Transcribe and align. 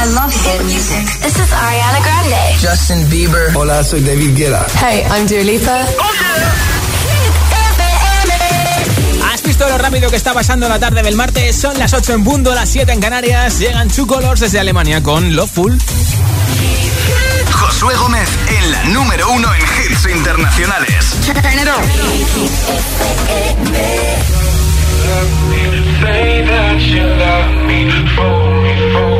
I 0.00 0.06
love 0.14 0.32
hit 0.32 0.64
music. 0.64 1.04
This 1.20 1.38
is 1.38 1.52
Ariana 1.52 2.00
Grande. 2.02 2.56
Justin 2.58 3.06
Bieber. 3.10 3.54
Hola, 3.54 3.84
soy 3.84 4.00
David 4.00 4.34
Guetta. 4.34 4.64
Hey, 4.80 5.04
I'm 5.10 5.26
Dua 5.26 5.42
Lipa. 5.42 5.84
¿Has 9.30 9.42
visto 9.42 9.68
lo 9.68 9.76
rápido 9.76 10.08
que 10.08 10.16
está 10.16 10.32
pasando 10.32 10.70
la 10.70 10.78
tarde 10.78 11.02
del 11.02 11.16
martes? 11.16 11.54
Son 11.54 11.78
las 11.78 11.92
8 11.92 12.14
en 12.14 12.24
Bundo, 12.24 12.54
las 12.54 12.70
7 12.70 12.90
en 12.92 13.00
Canarias. 13.00 13.58
Llegan 13.58 13.88
Two 13.88 14.06
Colors 14.06 14.40
desde 14.40 14.58
Alemania 14.58 15.02
con 15.02 15.36
Loveful. 15.36 15.78
Josué 17.52 17.94
Gómez 17.96 18.28
en 18.48 18.72
la 18.72 18.84
número 18.84 19.30
uno 19.32 19.48
en 19.54 19.60
hits 19.60 20.06
internacionales. 20.06 21.04
Say 26.00 26.42
that 26.46 26.80
you 26.80 27.02
love 27.02 27.66
me, 27.66 27.90
fool 28.16 28.62
me, 28.62 28.92
fool 28.94 29.19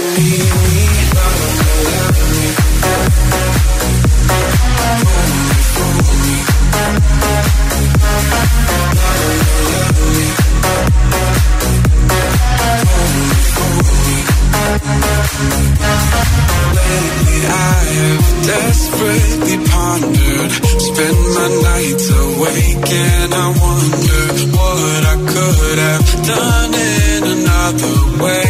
have 17.99 18.25
desperately 18.45 19.57
pondered 19.69 20.51
Spend 20.89 21.19
my 21.37 21.47
nights 21.69 22.07
awake 22.09 22.89
and 22.91 23.31
I 23.33 23.47
wonder 23.65 24.21
What 24.57 25.01
I 25.13 25.15
could 25.31 25.77
have 25.87 26.07
done 26.33 26.73
in 26.73 27.21
another 27.37 27.95
way 28.23 28.49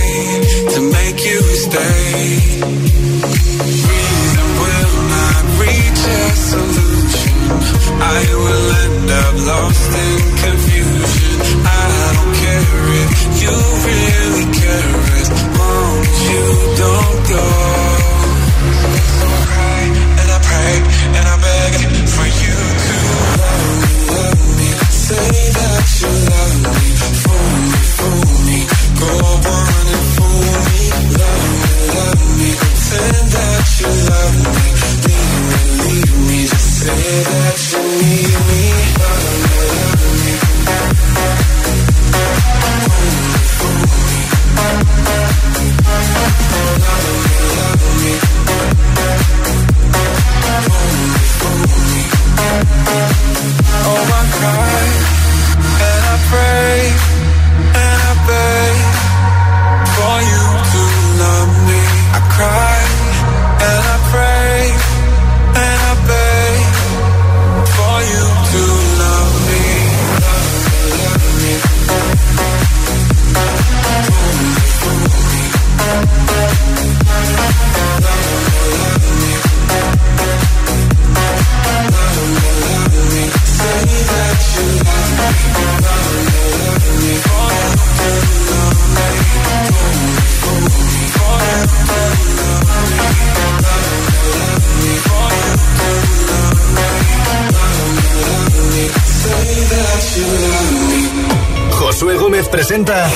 To 0.74 0.80
make 0.98 1.20
you 1.30 1.40
stay 1.66 2.02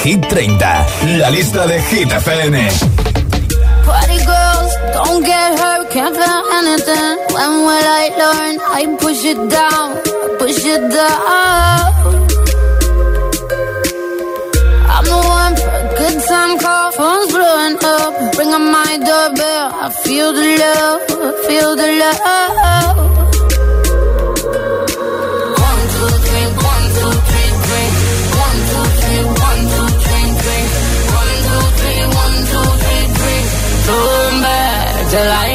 Hit 0.05 0.21
30, 0.29 0.85
la 1.17 1.29
lista 1.31 1.65
de 1.65 1.81
Hit 1.81 2.11
FM. 2.11 2.55
Party 3.85 4.17
girls, 4.23 4.71
don't 4.93 5.23
get 5.25 5.59
hurt, 5.59 5.89
can't 5.89 6.15
feel 6.15 6.43
anything. 6.59 7.17
When 7.33 7.51
will 7.65 7.87
I 8.01 8.09
learn? 8.21 8.59
I 8.69 8.97
push 8.99 9.25
it 9.25 9.39
down, 9.49 9.97
push 10.37 10.63
it 10.63 10.83
down. 10.93 11.89
I'm 14.93 15.05
the 15.05 15.21
one 15.39 15.55
for 15.55 15.73
a 15.73 15.85
good 15.97 16.23
time 16.29 16.59
call, 16.59 16.91
phone's 16.91 17.31
blowing 17.31 17.77
up. 17.83 18.37
Ring 18.37 18.53
on 18.53 18.71
my 18.71 18.97
doorbell, 19.07 19.73
I 19.73 19.89
feel 20.03 20.31
the 20.33 20.47
love, 20.61 21.01
I 21.09 21.47
feel 21.47 21.75
the 21.75 21.89
love. 22.03 23.14
Till 35.15 35.31
I 35.31 35.54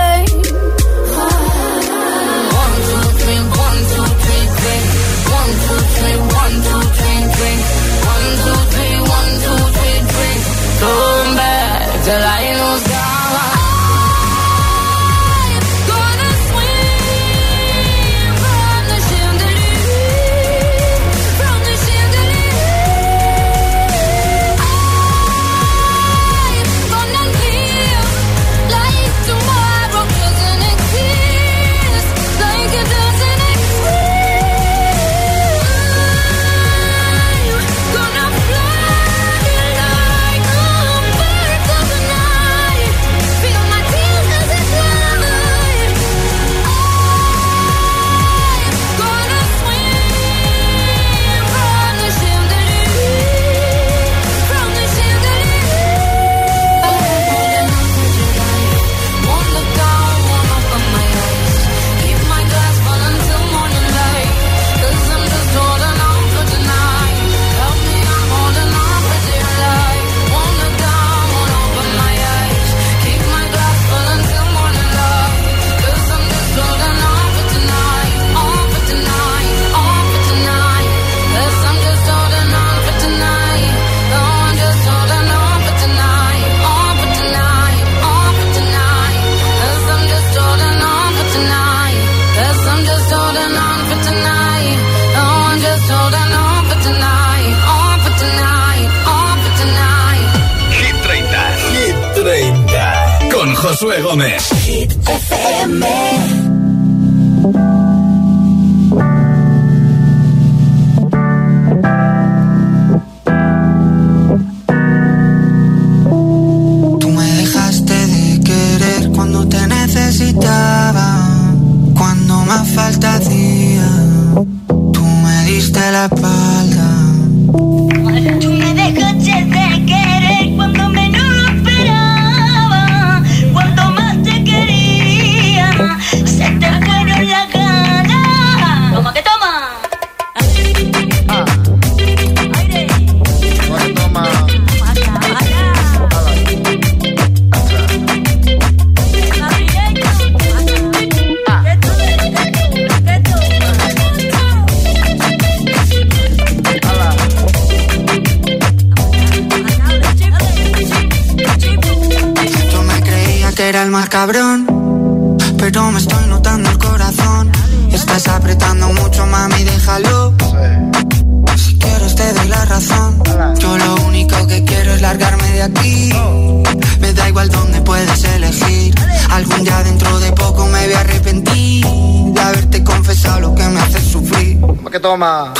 남아 185.21 185.53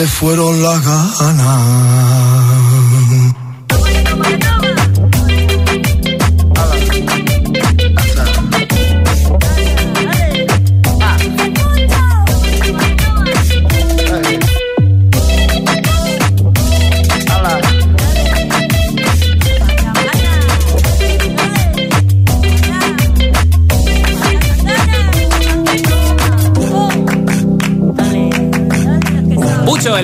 se 0.00 0.06
fueron 0.06 0.62
las 0.62 0.82
ganas. 0.82 2.29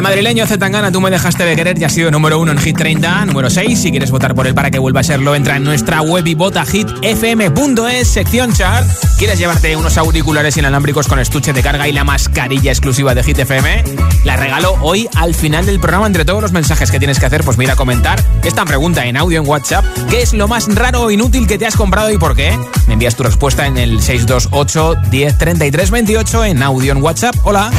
Madrileño 0.07 0.47
Zetangana, 0.47 0.93
tú 0.93 1.01
me 1.01 1.11
dejaste 1.11 1.45
de 1.45 1.57
querer, 1.57 1.77
ya 1.81 1.89
ha 1.89 1.91
sido 1.91 2.13
número 2.13 2.39
1 2.39 2.53
en 2.53 2.59
Hit 2.59 2.77
30. 2.77 3.27
Número 3.27 3.51
6, 3.51 3.77
si 3.77 3.91
quieres 3.91 4.13
votar 4.13 4.37
por 4.37 4.47
él 4.47 4.55
para 4.55 4.71
que 4.71 4.79
vuelva 4.79 5.01
a 5.01 5.03
serlo, 5.03 5.35
entra 5.35 5.57
en 5.57 5.65
nuestra 5.65 6.01
web 6.01 6.25
y 6.29 6.37
vota 6.37 6.65
hitfm.es, 6.65 8.07
sección 8.07 8.53
chart. 8.53 8.87
¿Quieres 9.19 9.37
llevarte 9.37 9.75
unos 9.75 9.99
auriculares 9.99 10.57
inalámbricos 10.57 11.09
con 11.09 11.19
estuche 11.19 11.53
de 11.53 11.61
carga 11.61 11.89
y 11.89 11.93
la 11.93 12.05
mascarilla 12.05 12.71
exclusiva 12.71 13.17
de 13.17 13.25
Hit 13.25 13.41
FM? 13.41 13.83
La 14.25 14.37
regalo 14.37 14.77
hoy 14.81 15.09
al 15.17 15.35
final 15.35 15.67
del 15.67 15.81
programa 15.81 16.07
entre 16.07 16.25
todos 16.25 16.41
los 16.41 16.53
mensajes 16.53 16.93
que 16.93 17.01
tienes 17.01 17.19
que 17.19 17.27
hacer, 17.27 17.43
pues 17.43 17.59
mira, 17.59 17.75
comentar 17.75 18.23
esta 18.45 18.65
pregunta 18.65 19.07
en 19.07 19.17
audio 19.17 19.41
en 19.41 19.49
WhatsApp. 19.49 19.85
¿Qué 20.09 20.23
es 20.23 20.35
lo 20.35 20.47
más 20.47 20.73
raro 20.73 21.03
o 21.03 21.11
inútil 21.11 21.49
que 21.49 21.59
te 21.59 21.67
has 21.67 21.75
comprado 21.75 22.13
y 22.13 22.19
por 22.19 22.37
qué? 22.37 22.57
Me 22.87 22.93
envías 22.93 23.17
tu 23.17 23.25
respuesta 23.25 23.67
en 23.67 23.77
el 23.77 24.01
628 24.01 24.95
10 25.11 25.91
28 25.91 26.45
en 26.45 26.63
audio 26.63 26.93
en 26.93 27.03
WhatsApp. 27.03 27.35
Hola. 27.43 27.73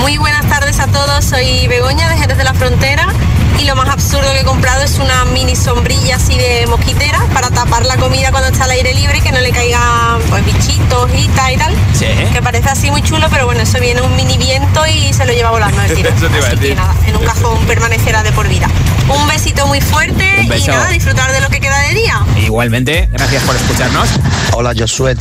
Muy 0.00 0.18
buenas 0.18 0.46
tardes 0.48 0.78
a 0.80 0.86
todos, 0.86 1.24
soy 1.24 1.66
Begoña 1.68 2.08
de 2.08 2.16
Jerez 2.16 2.36
de 2.36 2.44
la 2.44 2.54
Frontera 2.54 3.08
y 3.58 3.64
lo 3.64 3.76
más 3.76 3.88
absurdo 3.88 4.30
que 4.32 4.40
he 4.40 4.44
comprado 4.44 4.82
es 4.82 4.98
una 4.98 5.24
mini 5.26 5.56
sombrilla 5.56 6.16
así 6.16 6.36
de 6.36 6.66
mosquitera 6.66 7.18
para 7.32 7.50
tapar 7.50 7.84
la 7.86 7.96
comida 7.96 8.30
cuando 8.30 8.48
está 8.50 8.64
al 8.64 8.70
aire 8.72 8.94
libre 8.94 9.18
y 9.18 9.20
que 9.20 9.32
no 9.32 9.40
le 9.40 9.50
caigan 9.50 10.20
pues, 10.28 10.44
bichitos, 10.44 11.10
y 11.14 11.56
tal. 11.56 11.74
Sí. 11.94 12.06
Que 12.32 12.42
parece 12.42 12.68
así 12.68 12.90
muy 12.90 13.02
chulo, 13.02 13.26
pero 13.30 13.46
bueno, 13.46 13.62
eso 13.62 13.78
viene 13.80 14.02
un 14.02 14.14
mini 14.16 14.36
viento 14.36 14.86
y 14.86 15.12
se 15.12 15.24
lo 15.24 15.32
lleva 15.32 15.50
volando 15.50 15.80
el 15.82 15.94
tiro. 15.94 16.10
Eso 16.16 16.28
te 16.28 16.36
iba 16.36 16.46
a 16.46 16.48
Así 16.48 16.56
que 16.56 16.62
decir. 16.62 16.76
nada, 16.76 16.94
en 17.06 17.16
un 17.16 17.24
cajón 17.24 17.58
permanecerá 17.66 18.22
de 18.22 18.32
por 18.32 18.48
vida. 18.48 18.68
Un 19.08 19.28
besito 19.28 19.66
muy 19.66 19.80
fuerte 19.80 20.42
y 20.42 20.66
nada, 20.66 20.88
disfrutar 20.88 21.32
de 21.32 21.40
lo 21.40 21.48
que 21.48 21.60
queda 21.60 21.78
de 21.82 21.94
día. 21.94 22.24
Igualmente, 22.38 23.08
gracias 23.12 23.42
por 23.44 23.56
escucharnos. 23.56 24.08
Hola 24.52 24.72
Josué, 24.76 25.16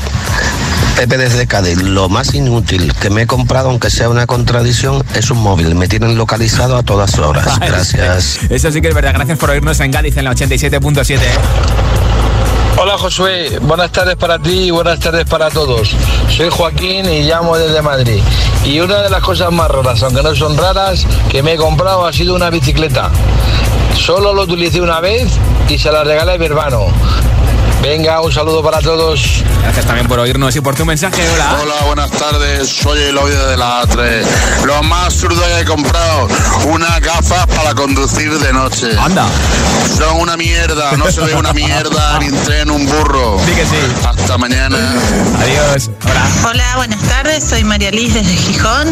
Pepe 0.96 1.18
desde 1.18 1.46
Cádiz. 1.46 1.82
Lo 1.82 2.10
más 2.10 2.34
inútil 2.34 2.94
que 2.96 3.10
me 3.10 3.24
he 3.24 3.28
comprado, 3.28 3.70
aunque 3.70 3.90
sea 3.90 4.10
una 4.10 4.26
contradicción, 4.26 5.04
es 5.14 5.30
un 5.30 5.40
móvil. 5.40 5.76
Me 5.76 5.88
tienen 5.88 6.18
localizado 6.18 6.78
a 6.78 6.84
todas 6.84 7.18
horas. 7.20 7.60
Gracias. 7.60 8.25
Eso 8.50 8.72
sí 8.72 8.82
que 8.82 8.90
es 8.90 8.96
verdad. 8.96 9.14
Gracias 9.14 9.38
por 9.38 9.50
oírnos 9.50 9.80
en 9.80 9.92
Cádiz 9.92 10.18
en 10.18 10.26
la 10.26 10.32
87.7. 10.32 11.20
Hola 12.78 12.98
Josué, 12.98 13.58
buenas 13.62 13.92
tardes 13.92 14.18
para 14.18 14.38
ti 14.38 14.66
y 14.66 14.72
buenas 14.72 15.00
tardes 15.00 15.26
para 15.26 15.50
todos. 15.50 15.96
Soy 16.30 16.50
Joaquín 16.50 17.06
y 17.10 17.24
llamo 17.24 17.58
desde 17.58 17.82
Madrid. 17.82 18.20
Y 18.66 18.80
una 18.80 19.02
de 19.02 19.10
las 19.10 19.24
cosas 19.24 19.52
más 19.52 19.72
raras, 19.72 20.04
aunque 20.04 20.22
no 20.22 20.36
son 20.36 20.58
raras, 20.58 21.08
que 21.30 21.42
me 21.42 21.54
he 21.54 21.58
comprado 21.58 22.06
ha 22.06 22.12
sido 22.12 22.36
una 22.36 22.50
bicicleta. 22.50 23.10
Solo 23.96 24.34
lo 24.34 24.44
utilicé 24.44 24.82
una 24.82 25.00
vez 25.00 25.28
y 25.70 25.78
se 25.78 25.92
la 25.92 26.04
regalé 26.04 26.34
a 26.34 26.38
mi 26.38 26.46
hermano. 26.46 26.88
Venga, 27.86 28.20
un 28.20 28.32
saludo 28.32 28.64
para 28.64 28.80
todos. 28.80 29.44
Gracias 29.62 29.86
también 29.86 30.08
por 30.08 30.18
oírnos 30.18 30.56
y 30.56 30.60
por 30.60 30.76
tu 30.76 30.86
mensaje. 30.86 31.22
Hola. 31.36 31.60
Hola, 31.62 31.76
buenas 31.86 32.10
tardes. 32.10 32.68
Soy 32.68 33.00
el 33.00 33.16
oído 33.16 33.48
de 33.48 33.58
la 33.58 33.84
A3. 33.84 34.26
Lo 34.66 34.82
más 34.82 35.06
absurdo 35.06 35.40
que 35.40 35.60
he 35.62 35.66
comprado, 35.66 36.28
unas 36.66 37.00
gafas 37.00 37.46
para 37.46 37.76
conducir 37.76 38.40
de 38.40 38.52
noche. 38.54 38.88
Anda. 39.00 39.28
Son 40.00 40.20
una 40.20 40.36
mierda, 40.36 40.94
no 40.94 41.12
se 41.12 41.22
ve 41.22 41.36
una 41.36 41.54
mierda 41.54 42.18
ni 42.22 42.32
tren 42.40 42.72
un 42.72 42.88
burro. 42.88 43.40
Sí 43.46 43.52
que 43.54 43.66
sí. 43.68 43.78
Hasta 44.04 44.36
mañana. 44.40 44.78
Adiós. 45.40 45.92
Hola. 46.04 46.50
Hola, 46.50 46.74
buenas 46.78 47.02
tardes. 47.04 47.44
Soy 47.44 47.64
María 47.64 47.92
Liz 47.92 48.16
desde 48.16 48.36
Gijón 48.36 48.92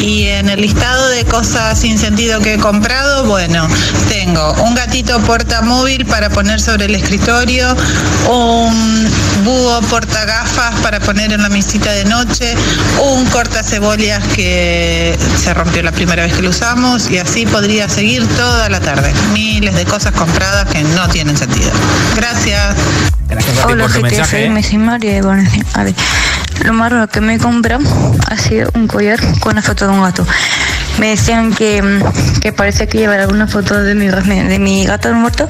y 0.00 0.26
en 0.26 0.50
el 0.50 0.60
listado 0.60 1.08
de 1.08 1.24
cosas 1.24 1.80
sin 1.80 1.98
sentido 1.98 2.40
que 2.40 2.54
he 2.54 2.58
comprado, 2.58 3.24
bueno, 3.24 3.66
tengo 4.08 4.52
un 4.64 4.74
gatito 4.74 5.18
portamóvil 5.20 6.04
para 6.04 6.28
poner 6.28 6.60
sobre 6.60 6.86
el 6.86 6.94
escritorio, 6.94 7.74
un 8.34 9.08
búho 9.44 9.80
portagafas 9.82 10.74
para 10.80 10.98
poner 11.00 11.32
en 11.32 11.42
la 11.42 11.48
mesita 11.48 11.92
de 11.92 12.04
noche, 12.04 12.54
un 13.02 13.24
corta 13.26 13.62
cebollas 13.62 14.22
que 14.34 15.16
se 15.36 15.54
rompió 15.54 15.82
la 15.82 15.92
primera 15.92 16.24
vez 16.24 16.34
que 16.34 16.42
lo 16.42 16.50
usamos 16.50 17.10
y 17.10 17.18
así 17.18 17.46
podría 17.46 17.88
seguir 17.88 18.26
toda 18.36 18.68
la 18.68 18.80
tarde. 18.80 19.12
Miles 19.32 19.74
de 19.74 19.84
cosas 19.84 20.12
compradas 20.12 20.68
que 20.68 20.82
no 20.82 21.08
tienen 21.08 21.36
sentido. 21.36 21.70
Gracias. 22.16 22.74
Gracias 23.28 23.58
a 23.58 23.66
ti 23.66 23.72
Hola, 23.72 23.84
por 23.84 23.92
tu 23.92 23.98
GT, 23.98 24.02
mensaje. 24.02 24.46
soy 24.52 24.62
soy 24.62 24.78
María 24.78 25.16
y 25.16 25.20
bueno, 25.20 25.48
a 25.72 25.84
ver, 25.84 25.94
lo 26.64 26.72
más 26.72 26.92
raro 26.92 27.08
que 27.08 27.20
me 27.20 27.34
he 27.34 27.38
comprado 27.38 27.82
ha 28.28 28.36
sido 28.36 28.70
un 28.74 28.86
collar 28.86 29.20
con 29.40 29.52
una 29.52 29.62
foto 29.62 29.86
de 29.86 29.92
un 29.92 30.02
gato. 30.02 30.26
Me 30.98 31.08
decían 31.08 31.52
que, 31.52 31.82
mm, 31.82 32.40
que 32.40 32.52
parece 32.52 32.86
que 32.86 32.98
llevar 32.98 33.20
alguna 33.20 33.48
foto 33.48 33.82
de 33.82 33.94
mi, 33.94 34.06
de 34.06 34.58
mi 34.58 34.84
gato 34.84 35.12
muerto 35.12 35.48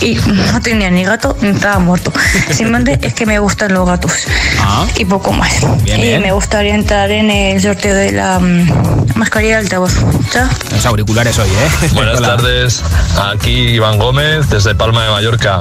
y 0.00 0.14
no 0.14 0.60
tenía 0.60 0.90
ni 0.90 1.04
gato 1.04 1.36
ni 1.40 1.48
estaba 1.50 1.78
muerto. 1.78 2.12
Simplemente 2.50 2.98
es 3.06 3.14
que 3.14 3.26
me 3.26 3.38
gustan 3.38 3.72
los 3.74 3.86
gatos 3.86 4.12
Ah. 4.60 4.86
y 4.96 5.04
poco 5.04 5.32
más. 5.32 5.52
Bien, 5.82 6.00
y 6.00 6.18
me 6.18 6.32
gustaría 6.32 6.74
entrar 6.74 7.10
en 7.10 7.30
el 7.30 7.60
sorteo 7.62 7.94
de 7.94 8.12
la 8.12 8.38
mm, 8.38 9.12
mascarilla 9.16 9.54
de 9.56 9.60
altavoz. 9.62 9.94
Chao. 10.32 10.48
Los 10.72 10.86
auriculares 10.86 11.38
hoy, 11.38 11.48
¿eh? 11.48 11.88
Buenas 11.94 12.18
Hola. 12.18 12.36
tardes, 12.36 12.82
aquí 13.30 13.50
Iván 13.68 13.98
Gómez 13.98 14.48
desde 14.50 14.74
Palma 14.74 15.04
de 15.04 15.10
Mallorca. 15.10 15.60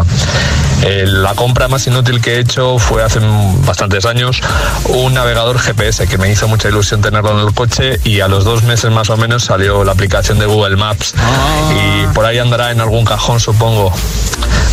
Eh, 0.82 1.06
la 1.08 1.34
compra 1.34 1.68
más 1.70 1.88
inútil 1.88 2.22
que 2.22 2.36
he 2.36 2.40
hecho 2.40 2.78
fue 2.78 3.02
hace 3.02 3.20
mm, 3.20 3.66
bastantes 3.66 4.06
años 4.06 4.42
un 4.90 5.14
navegador 5.14 5.58
GPS 5.58 6.06
que 6.06 6.18
me 6.18 6.30
hizo 6.30 6.48
mucha 6.50 6.68
ilusión 6.68 7.02
tenerlo 7.02 7.40
en 7.40 7.48
el 7.48 7.54
coche 7.54 7.98
y 8.04 8.20
a 8.20 8.28
los 8.28 8.44
dos 8.44 8.64
meses 8.64 8.92
más 8.92 9.10
o 9.10 9.18
menos 9.18 9.46
salió 9.46 9.84
la 9.86 9.94
aplicación 9.94 10.38
de 10.38 10.46
Google 10.46 10.76
Maps 10.76 11.14
Ah. 11.18 11.74
y 12.04 12.08
por 12.14 12.26
ahí 12.26 12.38
andará 12.40 12.72
en 12.72 12.82
algún 12.82 13.06
cajón 13.06 13.40
supongo. 13.40 13.94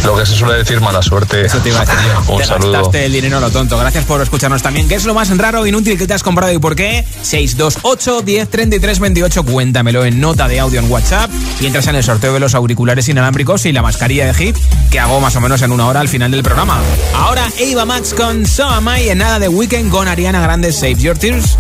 Lo 0.04 0.16
que 0.16 0.26
se 0.26 0.34
suele 0.34 0.58
decir 0.58 0.80
mala 0.80 1.00
suerte. 1.00 1.46
Eso 1.46 1.58
te 1.58 1.68
iba 1.68 1.78
a 1.78 1.84
decir 1.84 1.98
yo. 2.06 2.32
Un 2.32 2.38
te 2.38 2.44
saludo. 2.44 2.72
gastaste 2.72 3.06
el 3.06 3.12
dinero 3.12 3.36
a 3.36 3.40
lo 3.40 3.50
tonto. 3.50 3.78
Gracias 3.78 4.04
por 4.04 4.20
escucharnos 4.20 4.62
también. 4.62 4.88
¿Qué 4.88 4.96
es 4.96 5.04
lo 5.04 5.14
más 5.14 5.36
raro 5.36 5.60
o 5.60 5.66
inútil 5.66 5.96
que 5.96 6.06
te 6.06 6.14
has 6.14 6.22
comprado 6.22 6.52
y 6.52 6.58
por 6.58 6.74
qué? 6.74 7.04
628 7.22 8.22
10 8.22 8.48
33 8.48 8.98
28. 8.98 9.42
Cuéntamelo 9.44 10.04
en 10.04 10.20
nota 10.20 10.48
de 10.48 10.60
audio 10.60 10.80
en 10.80 10.90
WhatsApp 10.90 11.30
y 11.60 11.66
entras 11.66 11.86
en 11.86 11.96
el 11.96 12.02
sorteo 12.04 12.32
de 12.32 12.40
los 12.40 12.54
auriculares 12.54 13.08
inalámbricos 13.08 13.64
y 13.66 13.72
la 13.72 13.82
mascarilla 13.82 14.26
de 14.26 14.34
hit 14.34 14.56
que 14.90 14.98
hago 14.98 15.20
más 15.20 15.36
o 15.36 15.40
menos 15.40 15.62
en 15.62 15.72
una 15.72 15.86
hora 15.86 16.00
al 16.00 16.08
final 16.08 16.30
del 16.30 16.42
programa. 16.42 16.78
Ahora 17.14 17.46
Eva 17.58 17.84
Max 17.84 18.14
con 18.14 18.44
So 18.46 18.64
Am 18.66 18.88
I 18.88 19.08
en 19.08 19.18
nada 19.18 19.38
de 19.38 19.48
Weekend 19.48 19.90
con 19.90 20.08
Ariana 20.08 20.40
Grande 20.40 20.72
Save 20.72 20.96
Your 20.96 21.16
Tears. 21.16 21.56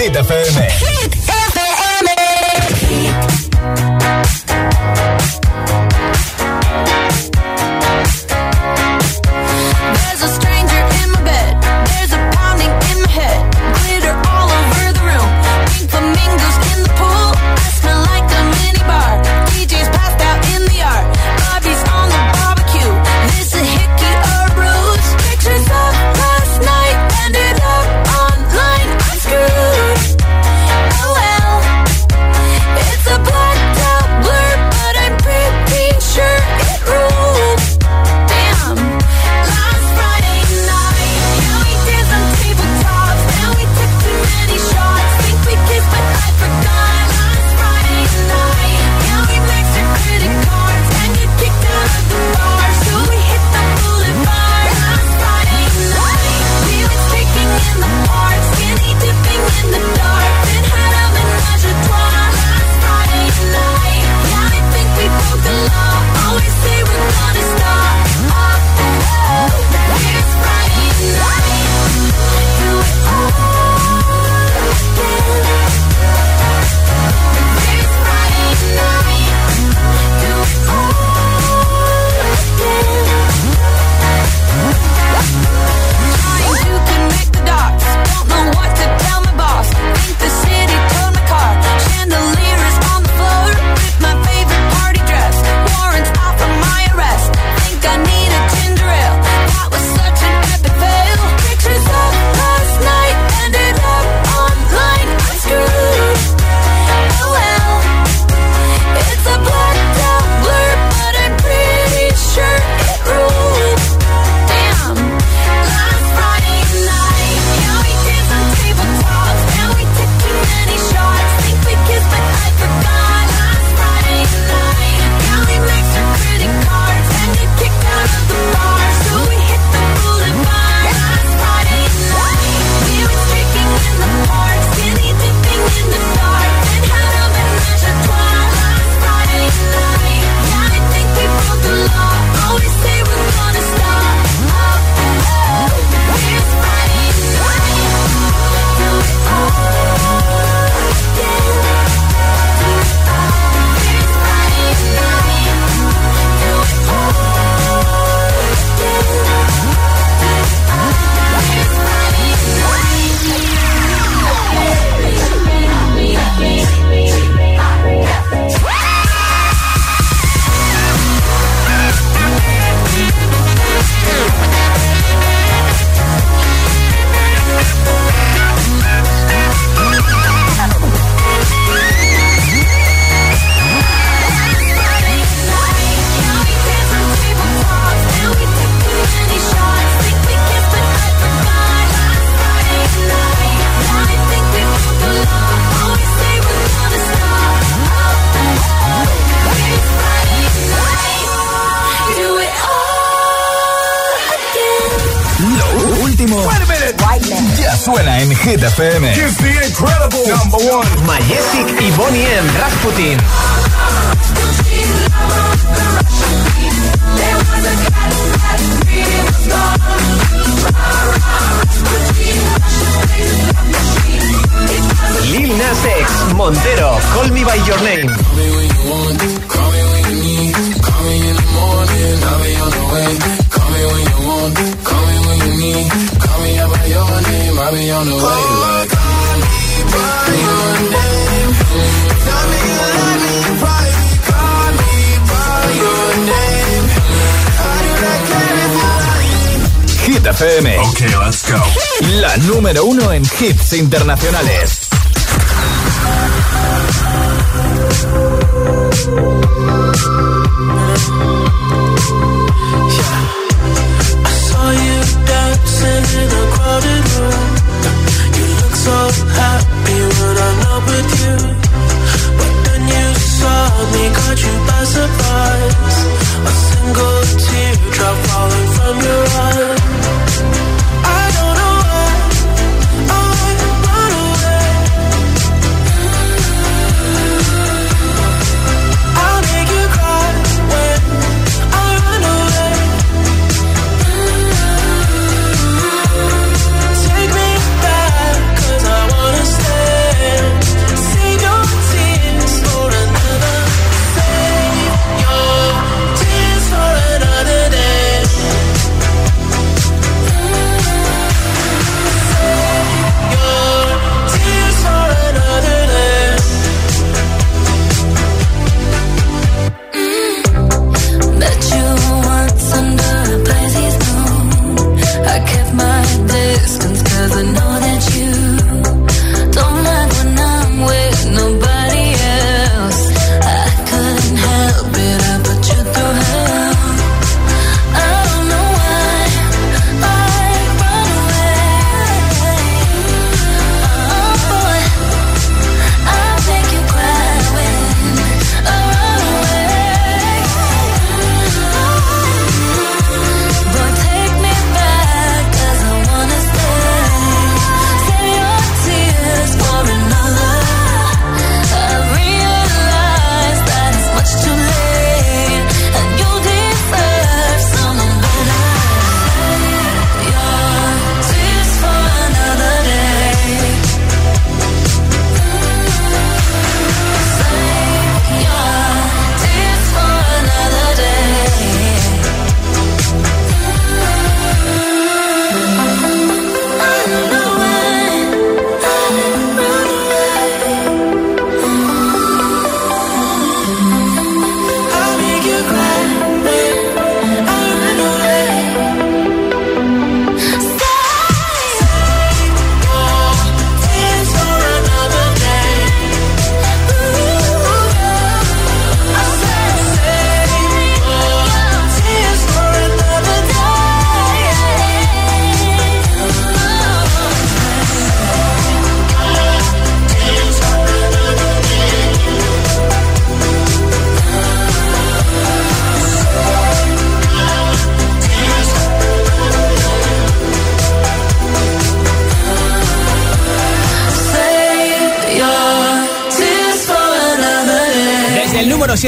Hit 0.00 0.14
FM. 0.16 0.69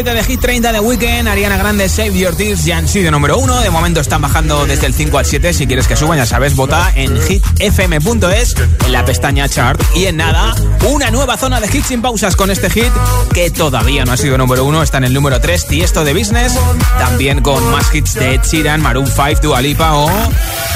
7 0.04 0.16
de 0.16 0.24
Hit 0.24 0.40
30 0.40 0.72
de 0.72 0.80
Weekend, 0.80 1.28
Ariana 1.28 1.56
Grande, 1.56 1.88
Save 1.88 2.18
Your 2.18 2.34
Tears 2.34 2.64
ya 2.64 2.76
han 2.76 2.88
sido 2.88 3.12
número 3.12 3.38
1. 3.38 3.60
De 3.60 3.70
momento 3.70 4.00
están 4.00 4.20
bajando 4.20 4.66
desde 4.66 4.86
el 4.86 4.94
5 4.94 5.16
al 5.16 5.24
7. 5.24 5.52
Si 5.52 5.68
quieres 5.68 5.86
que 5.86 5.94
suban, 5.94 6.18
ya 6.18 6.26
sabes, 6.26 6.56
vota 6.56 6.90
en 6.96 7.16
hitfm.es, 7.22 8.56
en 8.84 8.92
la 8.92 9.04
pestaña 9.04 9.48
chart. 9.48 9.80
Y 9.94 10.06
en 10.06 10.16
nada, 10.16 10.56
una 10.88 11.12
nueva 11.12 11.36
zona 11.36 11.60
de 11.60 11.68
hits 11.68 11.86
sin 11.86 12.02
pausas 12.02 12.34
con 12.34 12.50
este 12.50 12.68
hit 12.68 12.90
que 13.32 13.52
todavía 13.52 14.04
no 14.04 14.10
ha 14.10 14.16
sido 14.16 14.36
número 14.38 14.64
1. 14.64 14.82
Está 14.82 14.98
en 14.98 15.04
el 15.04 15.14
número 15.14 15.40
3, 15.40 15.68
Tiesto 15.68 16.02
de 16.02 16.14
Business. 16.14 16.58
También 16.98 17.40
con 17.40 17.64
más 17.70 17.94
hits 17.94 18.14
de 18.14 18.34
Ed 18.34 18.78
Maroon 18.78 19.06
5, 19.06 19.40
Dua 19.40 19.60
Lipa 19.60 19.94
o 19.94 20.10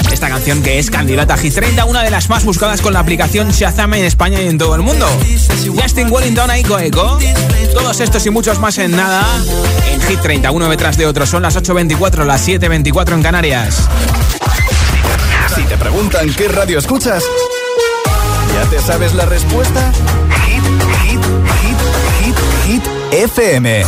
esta 0.09 0.29
canción 0.29 0.63
que 0.63 0.79
es 0.79 0.89
candidata 0.89 1.33
a 1.33 1.37
Hit 1.37 1.53
30, 1.53 1.83
una 1.83 2.01
de 2.01 2.11
las 2.11 2.29
más 2.29 2.45
buscadas 2.45 2.79
con 2.79 2.93
la 2.93 2.99
aplicación 2.99 3.51
Shazam 3.51 3.93
en 3.95 4.05
España 4.05 4.41
y 4.41 4.47
en 4.47 4.57
todo 4.57 4.73
el 4.75 4.83
mundo. 4.83 5.05
Justin 5.81 6.09
Wellington, 6.09 6.49
Aiko 6.49 6.79
Eco. 6.79 7.19
Todos 7.73 7.99
estos 7.99 8.25
y 8.25 8.29
muchos 8.29 8.59
más 8.59 8.77
en 8.77 8.95
nada 8.95 9.16
en 9.91 10.01
Hit 10.01 10.21
30, 10.21 10.51
uno 10.51 10.69
detrás 10.69 10.97
de 10.97 11.05
otro. 11.05 11.25
Son 11.25 11.41
las 11.41 11.55
8.24, 11.55 12.25
las 12.25 12.47
7.24 12.47 13.13
en 13.13 13.23
Canarias. 13.23 13.87
Si 15.55 15.63
te 15.63 15.77
preguntan 15.77 16.29
qué 16.33 16.47
radio 16.47 16.79
escuchas, 16.79 17.23
¿ya 18.53 18.69
te 18.69 18.79
sabes 18.79 19.13
la 19.15 19.25
respuesta? 19.25 19.91
Hit, 20.45 20.63
hit, 21.03 21.21
hit, 21.61 21.77
hit, 22.19 22.35
hit, 22.65 22.83
FM. 23.11 23.83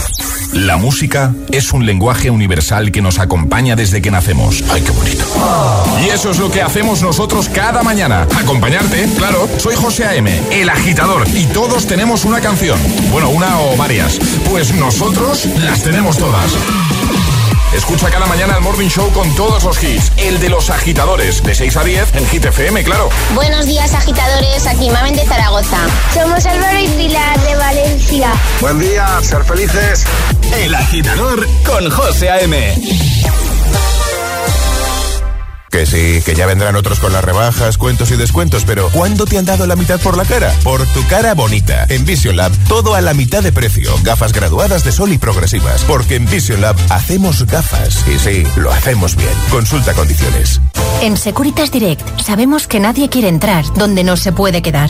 La 0.54 0.78
música 0.78 1.34
es 1.52 1.74
un 1.74 1.86
lenguaje 1.86 2.32
universal 2.32 2.92
que 2.92 3.02
nos 3.02 3.20
acompaña 3.20 3.76
desde 3.76 4.02
que 4.02 4.10
nacemos. 4.10 4.64
¡Ay, 4.72 4.82
qué 4.82 4.92
bonito! 4.92 5.19
Y 6.02 6.10
eso 6.10 6.32
es 6.32 6.40
lo 6.40 6.50
que 6.50 6.62
hacemos 6.62 7.02
nosotros 7.02 7.50
cada 7.50 7.84
mañana. 7.84 8.28
Acompañarte, 8.42 9.08
claro. 9.18 9.48
Soy 9.58 9.76
José 9.76 10.06
A.M., 10.06 10.42
el 10.52 10.70
agitador, 10.70 11.28
y 11.34 11.46
todos 11.48 11.88
tenemos 11.88 12.26
una 12.26 12.40
canción. 12.42 12.80
Bueno, 13.12 13.30
una 13.30 13.60
o 13.60 13.76
varias. 13.76 14.20
Pues 14.50 14.74
nosotros 14.74 15.46
las 15.58 15.84
tenemos 15.84 16.18
todas. 16.18 16.54
Escucha 17.74 18.10
cada 18.10 18.26
mañana 18.26 18.56
el 18.56 18.62
Morning 18.62 18.88
Show 18.90 19.12
con 19.12 19.34
todos 19.36 19.64
los 19.64 19.82
hits. 19.84 20.12
El 20.18 20.40
de 20.40 20.50
los 20.50 20.70
agitadores, 20.70 21.44
de 21.44 21.54
6 21.54 21.78
a 21.78 21.84
10 21.84 22.16
en 22.16 22.28
Hit 22.28 22.46
FM, 22.46 22.84
claro. 22.84 23.10
Buenos 23.36 23.68
días, 23.68 23.94
agitadores. 23.94 24.66
Aquí 24.66 24.90
Mamen 24.90 25.16
de 25.16 25.26
Zaragoza. 25.26 25.78
Somos 26.14 26.46
Álvaro 26.46 26.80
y 26.80 26.88
Pilar 26.88 27.40
de 27.42 27.56
Valencia. 27.56 28.32
Buen 28.60 28.80
día, 28.80 29.08
ser 29.22 29.44
felices. 29.44 30.06
El 30.58 30.74
agitador 30.74 31.48
con 31.64 31.90
José 31.92 32.30
A.M. 32.32 32.76
Que 35.70 35.86
sí, 35.86 36.22
que 36.26 36.36
ya 36.36 36.46
vendrán 36.46 36.76
otros 36.76 37.00
con 37.00 37.14
las 37.14 37.24
rebajas, 37.24 37.78
cuentos 37.78 38.12
y 38.12 38.16
descuentos, 38.16 38.64
pero 38.66 38.90
¿cuándo 38.90 39.26
te 39.26 39.38
han 39.38 39.46
dado 39.46 39.68
la 39.68 39.76
mitad 39.76 40.00
por 40.00 40.18
la 40.18 40.26
cara? 40.26 40.54
Por 40.64 40.86
tu 40.88 41.06
cara 41.08 41.34
bonita. 41.36 41.86
En 41.90 42.06
Vision 42.06 42.38
Lab, 42.38 42.52
todo 42.68 42.96
a 42.96 43.02
la 43.02 43.14
mitad 43.14 43.44
de 43.44 43.52
precio. 43.52 43.94
Gafas 44.04 44.34
graduadas 44.34 44.84
de 44.84 44.92
sol 44.92 45.12
y 45.14 45.18
progresivas. 45.18 45.84
Porque 45.84 46.16
en 46.16 46.26
Vision 46.26 46.62
Lab 46.62 46.76
hacemos 46.90 47.46
gafas. 47.46 48.06
Y 48.08 48.18
sí, 48.20 48.44
lo 48.56 48.72
hacemos 48.72 49.16
bien. 49.16 49.30
Consulta 49.50 49.94
condiciones. 49.94 50.60
En 51.02 51.18
Securitas 51.18 51.72
Direct 51.72 52.02
sabemos 52.20 52.68
que 52.68 52.80
nadie 52.80 53.10
quiere 53.10 53.30
entrar 53.30 53.66
donde 53.76 54.04
no 54.04 54.18
se 54.18 54.32
puede 54.32 54.62
quedar. 54.62 54.90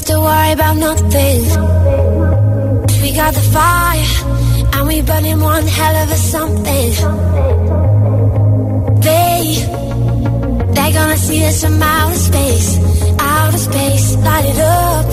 have 0.00 0.06
to 0.06 0.20
worry 0.20 0.52
about 0.52 0.76
nothing. 0.76 1.40
We 3.02 3.12
got 3.12 3.34
the 3.34 3.46
fire, 3.56 4.06
and 4.74 4.88
we 4.88 5.02
burning 5.02 5.40
one 5.40 5.66
hell 5.66 5.96
of 6.02 6.10
a 6.10 6.20
something. 6.34 6.90
They, 9.06 9.40
they're 10.74 10.92
gonna 10.92 11.16
see 11.16 11.44
us 11.44 11.64
from 11.64 11.82
outer 11.82 12.16
space, 12.16 12.78
outer 13.18 13.58
space, 13.58 14.16
light 14.16 14.46
it 14.52 14.58
up. 14.58 15.06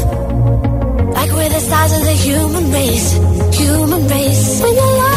Like 1.16 1.32
we're 1.32 1.50
the 1.50 1.60
stars 1.60 1.92
of 1.98 2.04
the 2.04 2.18
human 2.28 2.72
race, 2.72 3.14
human 3.58 4.08
race. 4.08 5.17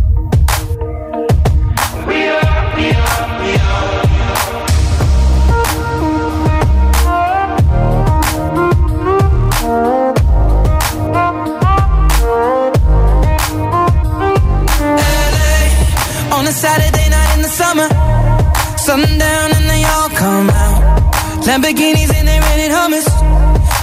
Lamborghinis 21.51 22.09
and 22.15 22.25
they're 22.29 22.39
renting 22.47 22.71
hummus. 22.71 23.07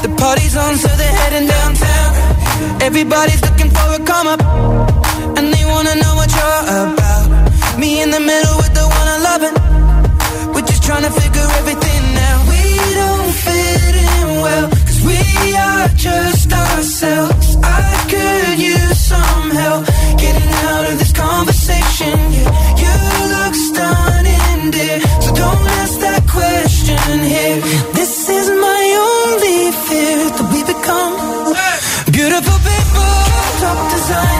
The 0.00 0.08
party's 0.16 0.56
on, 0.56 0.78
so 0.78 0.88
they're 0.88 1.16
heading 1.20 1.46
downtown. 1.46 2.80
Everybody's 2.80 3.42
looking 3.42 3.68
for 3.68 3.88
a 3.92 4.00
come 4.10 4.26
up, 4.26 4.40
and 5.36 5.52
they 5.52 5.64
wanna 5.66 5.94
know 5.96 6.14
what 6.16 6.30
you're 6.38 6.62
about. 6.80 7.28
Me 7.78 8.00
in 8.00 8.10
the 8.10 8.20
middle 8.20 8.56
with 8.56 8.72
the 8.72 8.86
one 8.98 9.08
I 9.14 9.18
love. 9.28 9.42
We're 10.54 10.64
just 10.64 10.82
trying 10.82 11.04
to 11.08 11.10
figure 11.10 11.48
everything 11.60 12.04
out. 12.28 12.40
We 12.48 12.62
don't 13.00 13.32
fit 13.44 13.94
in 14.08 14.26
well, 14.44 14.68
cause 14.88 15.00
we 15.04 15.20
are 15.54 15.88
just 15.88 16.50
ourselves. 16.50 17.58
I 17.62 17.84
could 18.08 18.58
use 18.58 18.98
some 19.12 19.50
help 19.50 19.84
getting 20.16 20.50
out 20.72 20.84
of 20.90 20.98
this 20.98 21.12
conversation. 21.12 22.27
time 34.08 34.37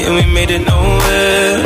night 0.00 0.06
and 0.06 0.14
we 0.16 0.34
made 0.34 0.50
it 0.50 0.64
nowhere. 0.66 1.62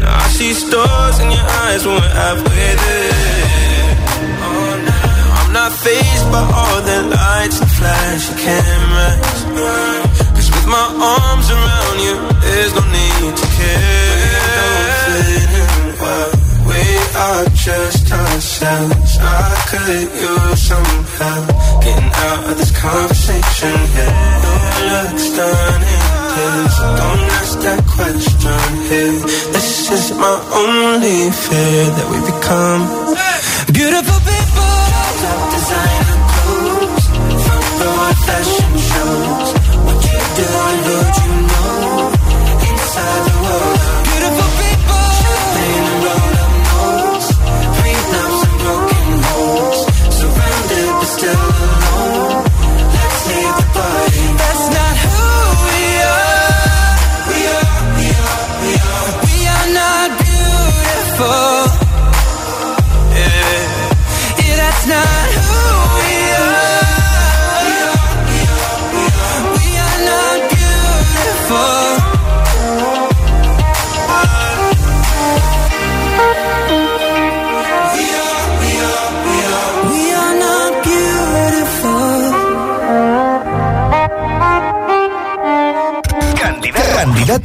Now 0.00 0.24
I 0.24 0.28
see 0.28 0.52
stars 0.52 1.18
in 1.20 1.30
your 1.30 1.46
eyes 1.64 1.86
when 1.86 1.94
we're 1.94 2.14
halfway 2.22 2.74
there. 2.84 3.96
Oh, 4.44 4.74
I'm 5.38 5.52
not 5.52 5.72
phased 5.72 6.26
by 6.30 6.42
all 6.58 6.80
the 6.82 6.98
lights 7.16 7.60
and 7.60 7.70
flashy 7.70 8.34
cameras. 8.44 9.38
Cause 10.34 10.50
with 10.54 10.66
my 10.66 10.86
arms 11.16 11.50
around 11.50 11.96
you, 12.06 12.14
there's 12.40 12.74
no 12.74 12.84
need 12.98 13.36
to 13.36 13.46
care. 13.58 14.32
Well, 16.02 16.30
we 16.68 16.82
are 17.26 17.44
just 17.54 18.12
ourselves. 18.12 19.18
I 19.20 19.54
could 19.70 20.08
use 20.30 20.62
some 20.62 20.92
help 21.18 21.48
getting 21.82 22.10
out 22.28 22.50
of 22.50 22.56
this 22.58 22.72
conversation. 22.78 23.74
Yeah, 23.96 24.12
your 24.78 25.10
looks 25.10 25.22
stunning. 25.22 26.11
Yeah, 26.34 26.96
don't 26.98 27.22
ask 27.40 27.58
that 27.60 27.80
question 27.96 28.62
here. 28.88 29.20
This 29.52 29.90
is 29.90 30.04
my 30.16 30.36
only 30.64 31.28
fear 31.44 31.84
that 31.96 32.06
we 32.12 32.18
become 32.32 32.82
beautiful 33.76 34.18
people. 34.32 34.72
Top 35.22 35.40
designer 35.52 36.16
clothes, 36.32 37.04
front 37.44 37.68
row 37.80 38.12
fashion 38.26 38.61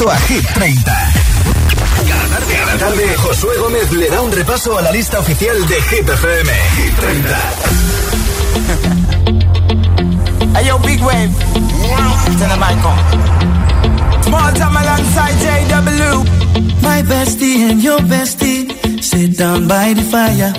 A 0.06 0.16
Hit 0.30 0.46
30. 0.54 0.84
Cada 2.08 2.28
tarde, 2.30 2.54
cada 2.54 2.78
tarde, 2.78 3.18
Josué 3.18 3.58
Gómez 3.58 3.92
le 3.92 4.10
da 4.10 4.22
un 4.22 4.32
repaso 4.32 4.78
a 4.78 4.82
la 4.82 4.92
lista 4.92 5.20
oficial 5.20 5.68
de 5.68 5.76
Hit 5.76 6.08
FM. 6.08 6.52
Hit 6.78 6.96
30. 6.96 7.38
Hey 10.56 10.68
yo, 10.68 10.78
big 10.80 11.02
wave. 11.02 11.32
Turn 12.38 12.50
the 12.50 12.58
mic 12.58 12.86
on. 12.86 12.98
Small 14.24 14.54
time 14.54 14.78
alongside 14.78 15.36
JW. 15.42 16.24
My 16.84 17.02
bestie 17.02 17.70
and 17.70 17.82
your 17.84 18.00
bestie 18.00 18.72
sit 19.04 19.36
down 19.38 19.68
by 19.68 19.94
the 19.94 20.04
fire. 20.04 20.54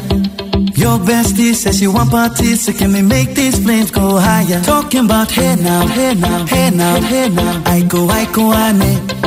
Your 0.74 0.98
bestie 0.98 1.54
says 1.54 1.80
you 1.80 1.92
want 1.92 2.10
parties, 2.10 2.64
so 2.66 2.72
can 2.72 2.92
we 2.92 3.02
make 3.02 3.34
these 3.34 3.58
flames 3.62 3.90
go 3.92 4.18
higher? 4.18 4.60
Talking 4.62 5.04
about 5.06 5.30
hey 5.30 5.54
now, 5.56 5.86
hey 5.86 6.14
now, 6.14 6.44
hey 6.46 6.70
now, 6.70 7.00
hey 7.00 7.28
now. 7.30 7.62
I 7.64 7.82
go, 7.82 8.08
I 8.08 8.24
go, 8.32 8.52
ane. 8.52 8.98
Chucking 8.98 9.17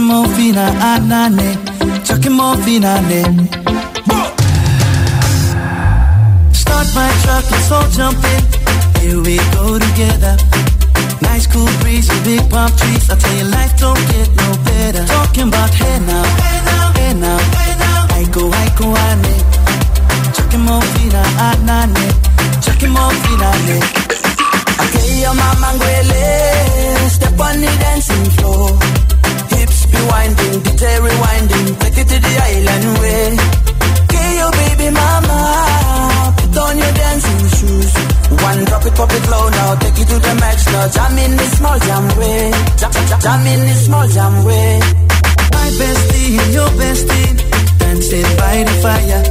more 0.00 0.26
fina, 0.28 0.72
anane. 0.80 1.74
More 2.30 2.56
fina, 2.64 3.00
ne. 3.02 3.22
Start 6.52 6.88
my 6.94 7.10
truck, 7.22 7.50
let's 7.50 7.70
all 7.70 7.88
jump 7.90 8.18
in. 8.34 8.42
Here 9.00 9.20
we 9.20 9.36
go 9.52 9.78
together. 9.78 10.36
Nice 11.22 11.46
cool 11.46 11.68
breeze 11.80 12.08
and 12.10 12.24
big 12.24 12.48
palm 12.50 12.70
trees. 12.76 13.08
I 13.10 13.16
tell 13.16 13.36
you, 13.36 13.44
life 13.44 13.76
don't 13.78 14.02
get 14.10 14.28
no 14.36 14.48
better. 14.64 15.04
Talking 15.06 15.48
about 15.48 15.70
hey 15.74 15.98
now, 16.00 16.24
hey 16.98 17.14
now, 17.14 17.38
hey 17.58 17.74
now. 17.78 18.16
I 18.18 18.24
go, 18.32 18.50
I 18.50 18.66
go, 18.78 18.86
ane. 19.08 19.36
Chucking 20.34 20.60
more 20.60 20.82
fina, 20.82 21.22
anane. 21.48 22.06
Chucking 22.64 22.90
more 22.90 23.12
fina, 23.22 23.93
Jam 40.92 41.16
in 41.16 41.36
the 41.36 41.44
small 41.56 41.78
jam 41.78 42.04
way. 42.18 42.50
Jam, 42.76 42.92
jam, 42.92 43.20
jam 43.20 43.46
in 43.46 43.60
the 43.60 43.74
small 43.74 44.06
jam 44.08 44.44
way. 44.44 44.80
My 45.54 45.68
bestie 45.80 46.52
your 46.52 46.68
bestie 46.76 47.32
dancing 47.78 48.28
by 48.36 48.62
the 48.68 48.74
fire. 48.84 49.22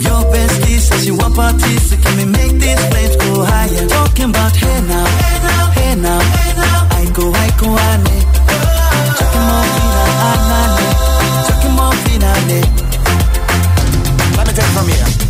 Your 0.00 0.22
bestie 0.32 0.78
says 0.80 1.06
you 1.06 1.16
want 1.16 1.34
parties, 1.36 1.82
so 1.90 1.96
can 2.00 2.16
we 2.16 2.24
make 2.24 2.52
these 2.58 2.82
flames 2.88 3.16
go 3.16 3.44
higher? 3.44 3.86
Talking 3.88 4.30
about 4.30 4.56
hey 4.56 4.80
now, 4.88 5.04
hey 5.04 5.36
now, 5.44 5.70
hey 5.76 5.94
now, 6.00 6.20
hey 6.20 6.52
now. 6.56 6.96
I 6.96 7.04
go, 7.12 7.24
I 7.28 7.48
go, 7.60 7.68
ane. 7.88 8.18
Chucking 9.18 9.46
more 9.48 9.66
fina, 9.74 10.02
anane. 10.32 10.86
Chucking 11.46 11.74
more 11.76 11.94
fina, 12.04 12.30
ne. 12.48 12.60
Let 14.36 14.46
me 14.48 14.52
take 14.56 14.64
it 14.64 14.72
from 14.72 14.88
here. 14.88 15.29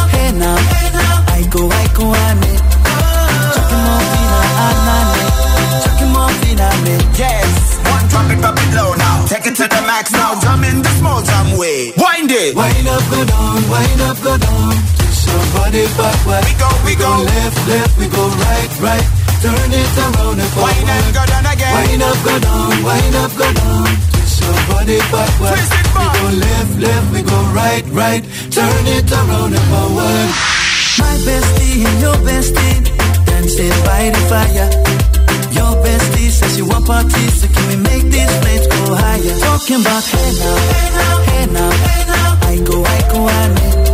pena 0.31 0.55
Aiko, 1.33 1.69
aiko 1.79 2.05
ane 2.15 2.51
Chucky 3.53 3.75
Morfina, 3.83 4.39
anane 4.67 5.23
Chucky 5.83 6.05
Morfina, 6.13 6.67
me. 6.83 6.95
Yes, 7.17 7.79
one 7.91 8.05
drop 8.09 8.31
it, 8.31 8.39
drop 8.39 8.57
it 8.57 8.75
low 8.75 8.93
now. 8.95 9.25
Take 9.27 9.47
it 9.47 9.55
to 9.55 9.67
the 9.67 9.81
max 9.87 10.11
now. 10.11 10.39
Jump 10.39 10.63
in 10.65 10.81
the 10.81 10.89
small 10.99 11.21
jam 11.21 11.57
way. 11.57 11.91
Wind 11.97 12.31
it. 12.31 12.55
Wind 12.55 12.87
up, 12.87 13.03
go 13.11 13.25
down, 13.25 13.59
wind 13.69 14.01
up, 14.01 14.17
go 14.23 14.37
down. 14.37 14.73
Twist 14.97 15.27
your 15.27 15.43
body 15.55 15.83
We 15.87 16.53
go, 16.59 16.69
we, 16.85 16.93
go, 16.95 17.11
left, 17.23 17.59
left, 17.67 17.97
we 17.97 18.07
go 18.07 18.23
right, 18.27 18.71
right. 18.79 19.07
Turn 19.41 19.71
it 19.73 19.97
around 19.97 20.39
and 20.39 20.51
Wind 20.55 20.89
up, 20.89 21.13
go 21.15 21.23
down 21.25 21.45
again. 21.45 21.73
Wind 21.75 22.03
up, 22.03 22.17
go 22.23 22.35
down, 22.39 22.83
wind 22.83 23.15
up, 23.15 23.31
go 23.37 23.47
down. 23.53 24.20
Twist 24.41 24.47
your 24.47 24.59
body 24.73 24.97
backward. 25.11 25.59
We 25.93 26.05
go 26.17 26.25
left, 26.39 26.79
left, 26.79 27.13
we 27.13 27.21
go 27.21 27.39
right, 27.53 27.85
right. 27.91 28.23
Turn 28.51 28.83
it 28.87 29.11
around 29.11 29.53
and 29.53 29.67
forward. 29.69 30.29
My 30.99 31.15
bestie 31.25 31.85
and 31.85 32.01
your 32.01 32.17
bestie 32.25 32.81
dancing 33.25 33.75
by 33.85 34.09
the 34.09 34.21
fire. 34.29 34.69
Your 35.53 35.73
bestie 35.83 36.29
says 36.29 36.57
you 36.57 36.65
want 36.65 36.85
parties, 36.85 37.41
so 37.41 37.47
can 37.47 37.67
we 37.69 37.75
make 37.77 38.03
these 38.11 38.33
flames 38.41 38.67
go 38.67 38.95
higher? 38.95 39.39
Talking 39.39 39.81
about 39.81 40.03
hey 40.03 40.31
now, 40.41 40.57
hey 40.71 40.89
now, 40.97 41.17
hey 41.29 41.45
now, 41.53 41.71
hey 41.71 42.03
now. 42.07 42.49
I 42.49 42.57
go, 42.63 42.83
I 42.83 42.99
go, 43.11 43.27
I 43.27 43.47
need. 43.53 43.90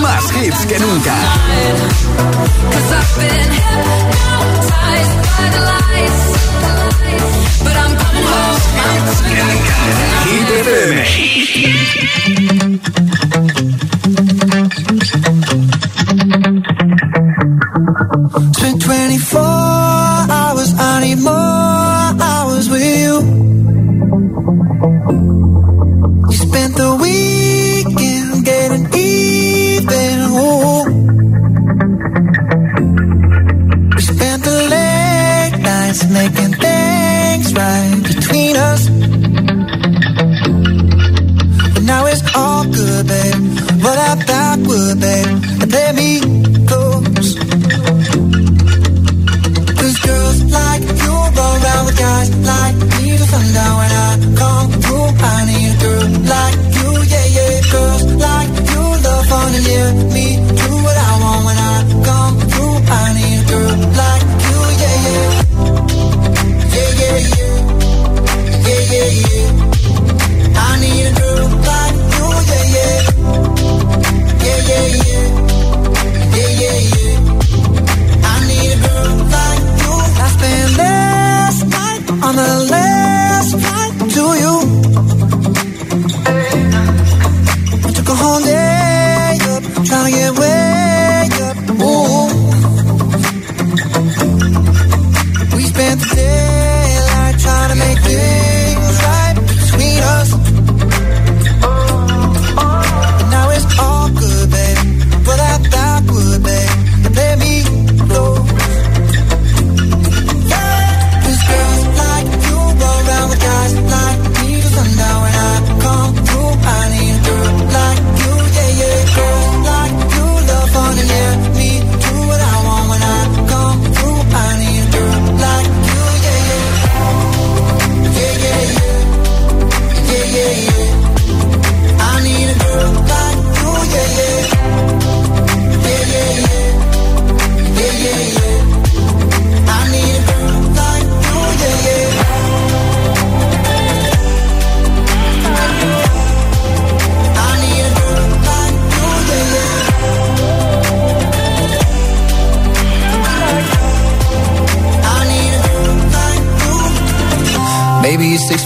Más 0.00 0.24
hits 0.36 0.66
que 0.66 0.78
nunca. 0.78 1.14
Cause 2.72 3.06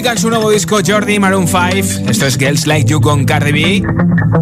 publican 0.00 0.16
su 0.16 0.30
nuevo 0.30 0.50
disco 0.50 0.78
Jordi 0.86 1.18
Maroon 1.18 1.46
5. 1.46 2.08
Esto 2.08 2.24
es 2.24 2.38
Girls 2.38 2.66
Like 2.66 2.90
You 2.90 3.02
con 3.02 3.26
Cardi 3.26 3.52
B. 3.52 3.82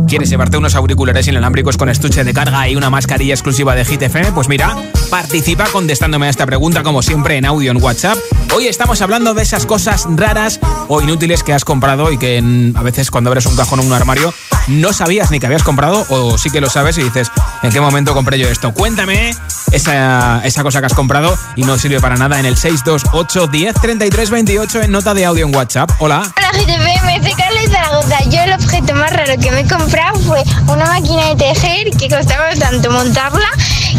¿Quieres 0.06 0.30
llevarte 0.30 0.56
unos 0.56 0.76
auriculares 0.76 1.26
inalámbricos 1.26 1.76
con 1.76 1.88
estuche 1.88 2.22
de 2.22 2.32
carga 2.32 2.68
y 2.68 2.76
una 2.76 2.90
mascarilla 2.90 3.34
exclusiva 3.34 3.74
de 3.74 3.84
Hit 3.84 4.02
FM? 4.02 4.30
Pues 4.30 4.48
mira, 4.48 4.76
participa 5.10 5.64
contestándome 5.72 6.28
a 6.28 6.30
esta 6.30 6.46
pregunta 6.46 6.84
como 6.84 7.02
siempre 7.02 7.38
en 7.38 7.44
audio 7.44 7.72
en 7.72 7.82
WhatsApp. 7.82 8.16
Hoy 8.54 8.68
estamos 8.68 9.02
hablando 9.02 9.34
de 9.34 9.42
esas 9.42 9.66
cosas 9.66 10.06
raras 10.08 10.60
o 10.86 11.02
inútiles 11.02 11.42
que 11.42 11.52
has 11.52 11.64
comprado 11.64 12.12
y 12.12 12.18
que 12.18 12.40
mm, 12.40 12.76
a 12.76 12.84
veces 12.84 13.10
cuando 13.10 13.30
abres 13.30 13.46
un 13.46 13.56
cajón 13.56 13.80
o 13.80 13.82
un 13.82 13.92
armario 13.92 14.32
no 14.68 14.92
sabías 14.92 15.32
ni 15.32 15.40
que 15.40 15.46
habías 15.46 15.64
comprado 15.64 16.06
o 16.08 16.38
sí 16.38 16.50
que 16.50 16.60
lo 16.60 16.70
sabes 16.70 16.98
y 16.98 17.02
dices, 17.02 17.32
¿en 17.64 17.72
qué 17.72 17.80
momento 17.80 18.14
compré 18.14 18.38
yo 18.38 18.48
esto? 18.48 18.72
Cuéntame 18.72 19.34
esa, 19.72 20.40
esa 20.44 20.62
cosa 20.62 20.80
que 20.80 20.86
has 20.86 20.94
comprado 20.94 21.36
y 21.56 21.62
no 21.62 21.78
sirve 21.78 22.00
para 22.00 22.16
nada 22.16 22.38
en 22.40 22.46
el 22.46 22.56
628 22.56 23.46
10 23.46 23.74
33 23.74 24.30
28 24.30 24.82
en 24.82 24.90
nota 24.92 25.14
de 25.14 25.24
audio 25.24 25.46
en 25.46 25.54
WhatsApp. 25.54 25.90
Hola. 25.98 26.22
Hola 26.36 26.50
GTP, 26.52 27.04
soy 27.04 27.57
Carla 27.66 27.70
Zaragoza. 27.70 28.18
Yo 28.30 28.40
el 28.42 28.52
objeto 28.52 28.94
más 28.94 29.12
raro 29.12 29.32
que 29.40 29.50
me 29.50 29.60
he 29.60 29.68
comprado 29.68 30.18
fue 30.20 30.42
una 30.68 30.86
máquina 30.86 31.26
de 31.28 31.36
tejer 31.36 31.90
que 31.96 32.08
costaba 32.08 32.50
tanto 32.58 32.90
montarla 32.90 33.46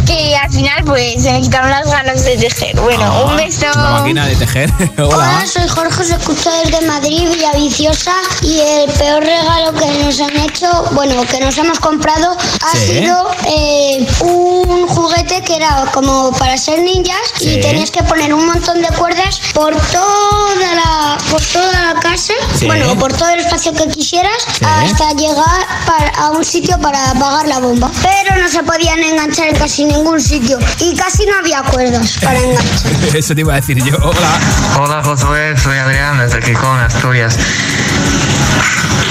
que 0.06 0.34
al 0.36 0.50
final 0.50 0.82
pues 0.84 1.22
se 1.22 1.32
me 1.32 1.40
quitaron 1.42 1.70
las 1.70 1.86
ganas 1.88 2.24
de 2.24 2.36
tejer. 2.36 2.74
Bueno, 2.80 3.26
un 3.26 3.36
beso. 3.36 3.66
Una 3.74 3.90
máquina 3.90 4.26
de 4.26 4.36
tejer. 4.36 4.70
Hola. 4.98 5.06
Hola, 5.16 5.44
soy 5.46 5.68
Jorge, 5.68 6.02
os 6.02 6.10
escucho 6.10 6.50
desde 6.64 6.86
Madrid, 6.86 7.28
Villaviciosa, 7.28 8.12
y 8.42 8.60
el 8.60 8.90
peor 8.92 9.22
regalo 9.22 9.72
que 9.74 9.86
nos 10.04 10.20
han 10.20 10.36
hecho, 10.38 10.68
bueno, 10.92 11.22
que 11.26 11.40
nos 11.40 11.56
hemos 11.58 11.78
comprado, 11.80 12.36
ha 12.36 12.76
Sí. 12.76 12.86
sido 13.00 13.30
eh, 13.46 14.06
un 14.20 14.88
juguete 14.88 15.42
que 15.42 15.56
era 15.56 15.84
como 15.92 16.32
para 16.32 16.56
ser 16.56 16.80
ninjas 16.80 17.16
Sí. 17.38 17.54
y 17.56 17.60
tenías 17.60 17.90
que 17.90 18.02
poner 18.02 18.32
un 18.34 18.46
montón 18.46 18.80
de 18.82 18.88
cuerdas 18.88 19.40
por 19.54 19.76
toda 19.76 20.74
la, 20.74 21.18
por 21.30 21.40
toda 21.42 21.94
la 21.94 22.00
casa, 22.00 22.32
Sí. 22.56 22.66
bueno, 22.66 22.96
por 22.96 23.12
todo 23.12 23.28
el 23.30 23.46
espacio 23.50 23.72
que 23.74 23.88
quisieras, 23.92 24.32
Sí. 24.52 24.64
hasta 24.64 25.12
llegar 25.14 25.66
para- 25.86 26.10
a 26.26 26.30
un 26.30 26.44
sitio 26.44 26.78
para 26.80 27.10
apagar 27.10 27.48
la 27.48 27.58
bomba. 27.58 27.90
Pero 28.02 28.40
no 28.40 28.48
se 28.48 28.62
podían 28.62 29.00
enganchar 29.00 29.48
en 29.48 29.56
casi 29.56 29.84
ningún 29.84 30.20
sitio 30.20 30.58
y 30.78 30.94
casi 30.96 31.26
no 31.26 31.36
había 31.38 31.62
cuerdas 31.62 32.18
para 32.22 32.38
enganchar. 32.38 32.92
Eso 33.14 33.34
te 33.34 33.40
iba 33.40 33.52
a 33.54 33.56
decir 33.56 33.82
yo. 33.82 33.96
Hola. 34.02 34.78
Hola 34.78 35.02
Josué, 35.04 35.54
soy 35.62 35.78
Adrián 35.78 36.18
desde 36.18 36.40
Gijón, 36.42 36.78
Asturias. 36.78 37.36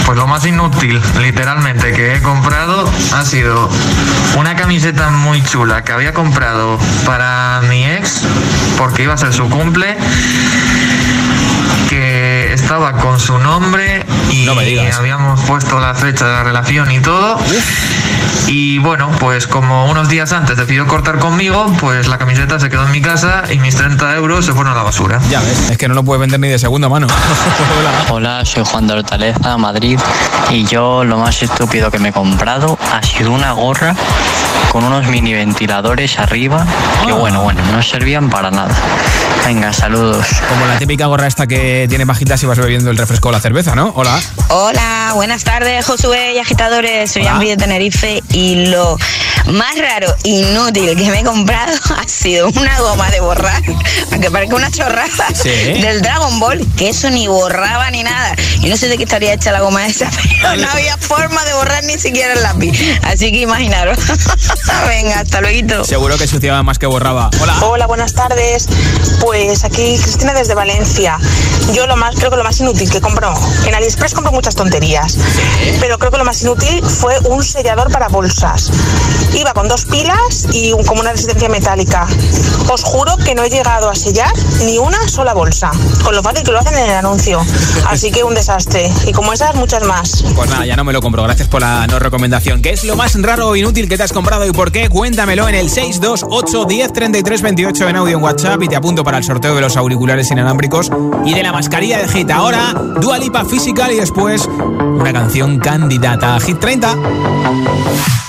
Pues 0.05 0.17
lo 0.17 0.25
más 0.25 0.43
inútil, 0.45 0.99
literalmente, 1.19 1.91
que 1.91 2.15
he 2.15 2.21
comprado 2.21 2.89
ha 3.13 3.23
sido 3.25 3.69
una 4.37 4.55
camiseta 4.55 5.09
muy 5.11 5.43
chula 5.43 5.83
que 5.83 5.91
había 5.91 6.13
comprado 6.13 6.79
para 7.05 7.61
mi 7.69 7.85
ex 7.85 8.21
porque 8.77 9.03
iba 9.03 9.13
a 9.13 9.17
ser 9.17 9.33
su 9.33 9.47
cumple, 9.49 9.95
que 11.89 12.53
estaba 12.53 12.91
con 12.93 13.19
su 13.19 13.39
nombre 13.39 14.05
y 14.31 14.47
habíamos 14.91 15.41
puesto 15.41 15.79
la 15.79 15.95
fecha 15.95 16.27
de 16.27 16.33
la 16.33 16.43
relación 16.43 16.91
y 16.91 16.99
todo. 16.99 17.39
Y 18.45 18.77
bueno, 18.77 19.09
pues 19.19 19.47
como 19.47 19.89
unos 19.89 20.07
días 20.07 20.31
antes 20.31 20.55
decidió 20.55 20.85
cortar 20.85 21.17
conmigo, 21.17 21.65
pues 21.79 22.07
la 22.07 22.19
camiseta 22.19 22.59
se 22.59 22.69
quedó 22.69 22.85
en 22.85 22.91
mi 22.91 23.01
casa 23.01 23.43
y 23.49 23.57
mis 23.57 23.75
30 23.75 24.15
euros 24.17 24.45
se 24.45 24.53
fueron 24.53 24.73
a 24.73 24.75
la 24.75 24.83
basura. 24.83 25.19
Ya 25.31 25.39
ves, 25.39 25.71
es 25.71 25.77
que 25.79 25.87
no 25.87 25.95
lo 25.95 26.03
puedes 26.03 26.21
vender 26.21 26.39
ni 26.39 26.49
de 26.49 26.59
segunda 26.59 26.89
mano. 26.89 27.07
Hola, 28.09 28.45
soy 28.45 28.63
Juan 28.65 28.85
de 28.85 28.93
Hortaleza, 28.93 29.57
Madrid, 29.57 29.99
y 30.51 30.65
yo 30.65 31.03
lo 31.03 31.17
más 31.17 31.41
estúpido 31.41 31.89
que 31.89 31.97
me 31.97 32.09
he 32.09 32.13
comprado 32.13 32.77
ha 32.93 33.01
sido 33.01 33.31
una 33.31 33.53
gorra 33.53 33.95
con 34.71 34.83
unos 34.83 35.07
mini 35.07 35.33
ventiladores 35.33 36.19
arriba 36.19 36.65
que 37.05 37.13
bueno, 37.13 37.41
bueno, 37.41 37.61
no 37.71 37.81
servían 37.81 38.29
para 38.29 38.51
nada. 38.51 38.75
Venga, 39.45 39.73
saludos. 39.73 40.25
Como 40.47 40.65
la 40.67 40.77
típica 40.77 41.07
gorra 41.07 41.25
esta 41.27 41.47
que 41.47 41.87
tiene 41.89 42.05
bajitas 42.05 42.41
y 42.43 42.45
vas 42.45 42.59
bebiendo 42.59 42.91
el 42.91 42.97
refresco 42.97 43.29
o 43.29 43.31
la 43.31 43.39
cerveza, 43.39 43.73
¿no? 43.75 43.91
Hola. 43.95 44.19
Hola, 44.49 45.11
buenas 45.15 45.43
tardes, 45.43 45.85
Josué 45.85 46.33
y 46.35 46.39
agitadores. 46.39 47.11
Soy. 47.11 47.25
Ambri 47.25 47.49
de 47.49 47.57
Tenerife 47.57 48.21
y 48.31 48.67
lo 48.67 48.97
más 49.47 49.75
raro, 49.79 50.13
inútil 50.23 50.95
que 50.95 51.09
me 51.09 51.21
he 51.21 51.23
comprado 51.23 51.73
ha 51.97 52.07
sido 52.07 52.49
una 52.49 52.77
goma 52.79 53.09
de 53.09 53.19
borrar, 53.21 53.63
aunque 54.11 54.29
parezca 54.29 54.55
una 54.55 54.69
chorrada, 54.69 55.09
Sí. 55.33 55.49
del 55.49 56.01
Dragon 56.01 56.39
Ball, 56.39 56.67
que 56.77 56.89
eso 56.89 57.09
ni 57.09 57.27
borraba 57.27 57.89
ni 57.89 58.03
nada. 58.03 58.35
Y 58.61 58.69
no 58.69 58.77
sé 58.77 58.87
de 58.87 58.97
qué 58.97 59.03
estaría 59.05 59.33
hecha 59.33 59.51
la 59.51 59.61
goma 59.61 59.87
esa, 59.87 60.09
pero 60.41 60.55
no 60.57 60.69
había 60.69 60.95
forma 60.97 61.43
de 61.45 61.53
borrar 61.53 61.83
ni 61.85 61.97
siquiera 61.97 62.33
el 62.33 62.43
lápiz. 62.43 62.79
Así 63.03 63.31
que 63.31 63.39
imaginaros. 63.41 63.97
Venga, 64.87 65.21
hasta 65.21 65.41
luego. 65.41 65.83
Seguro 65.83 66.17
que 66.17 66.27
suciaba 66.27 66.61
más 66.61 66.77
que 66.77 66.85
borraba. 66.85 67.31
Hola. 67.41 67.55
Hola, 67.61 67.87
buenas 67.87 68.13
tardes. 68.13 68.67
Pues 69.21 69.28
aquí 69.33 69.97
Cristina 70.01 70.33
desde 70.33 70.55
Valencia. 70.55 71.17
Yo 71.73 71.85
lo 71.85 71.95
más, 71.95 72.15
creo 72.15 72.31
que 72.31 72.37
lo 72.37 72.43
más 72.43 72.59
inútil 72.59 72.89
que 72.89 72.99
compro, 72.99 73.31
en 73.67 73.75
AliExpress 73.75 74.13
compro 74.15 74.31
muchas 74.31 74.55
tonterías, 74.55 75.17
pero 75.79 75.99
creo 75.99 76.11
que 76.11 76.17
lo 76.17 76.25
más 76.25 76.41
inútil 76.41 76.81
fue 76.83 77.17
un 77.25 77.43
sellador 77.43 77.91
para 77.91 78.07
bolsas. 78.07 78.71
Iba 79.35 79.53
con 79.53 79.67
dos 79.67 79.85
pilas 79.85 80.47
y 80.51 80.71
un- 80.73 80.83
como 80.83 81.01
una 81.01 81.11
resistencia 81.11 81.47
metálica. 81.47 82.07
Os 82.69 82.83
juro 82.83 83.17
que 83.17 83.35
no 83.35 83.43
he 83.43 83.49
llegado 83.51 83.89
a 83.89 83.95
sellar 83.95 84.31
ni 84.65 84.79
una 84.79 85.07
sola 85.07 85.33
bolsa, 85.33 85.69
con 86.03 86.15
lo 86.15 86.23
fácil 86.23 86.43
que 86.43 86.51
lo 86.51 86.59
hacen 86.59 86.73
en 86.77 86.85
el 86.85 86.95
anuncio. 86.95 87.39
Así 87.87 88.11
que 88.11 88.23
un 88.23 88.33
desastre. 88.33 88.91
Y 89.05 89.11
como 89.11 89.31
esas, 89.33 89.53
muchas 89.55 89.83
más. 89.83 90.23
Pues 90.35 90.49
nada, 90.49 90.65
ya 90.65 90.75
no 90.75 90.83
me 90.83 90.91
lo 90.93 91.01
compro. 91.01 91.21
Gracias 91.23 91.47
por 91.47 91.61
la 91.61 91.85
no 91.85 91.99
recomendación. 91.99 92.61
¿Qué 92.63 92.71
es 92.71 92.83
lo 92.83 92.95
más 92.95 93.13
raro 93.21 93.49
o 93.49 93.55
inútil 93.55 93.87
que 93.87 93.95
te 93.97 94.03
has 94.03 94.11
comprado 94.13 94.45
y 94.47 94.51
por 94.51 94.71
qué? 94.71 94.89
Cuéntamelo 94.89 95.47
en 95.47 95.53
el 95.55 95.69
628 95.69 96.65
10 96.65 96.93
33 96.93 97.41
28 97.43 97.89
en 97.89 97.95
audio 97.95 98.17
en 98.17 98.23
WhatsApp 98.23 98.61
y 98.63 98.67
te 98.67 98.75
apunto 98.75 99.03
para 99.03 99.18
el 99.19 99.25
sorteo 99.25 99.53
de 99.53 99.61
los 99.61 99.75
auriculares 99.77 100.31
inalámbricos 100.31 100.89
y 101.25 101.33
de 101.33 101.43
la 101.43 101.51
mascarilla 101.51 101.99
de 101.99 102.07
Hit. 102.07 102.31
Ahora, 102.31 102.73
Dua 102.99 103.17
Lipa 103.17 103.43
Physical 103.45 103.91
y 103.91 103.97
después 103.97 104.47
una 104.47 105.11
canción 105.11 105.59
candidata 105.59 106.35
a 106.35 106.39
Hit 106.39 106.57
30. 106.59 108.28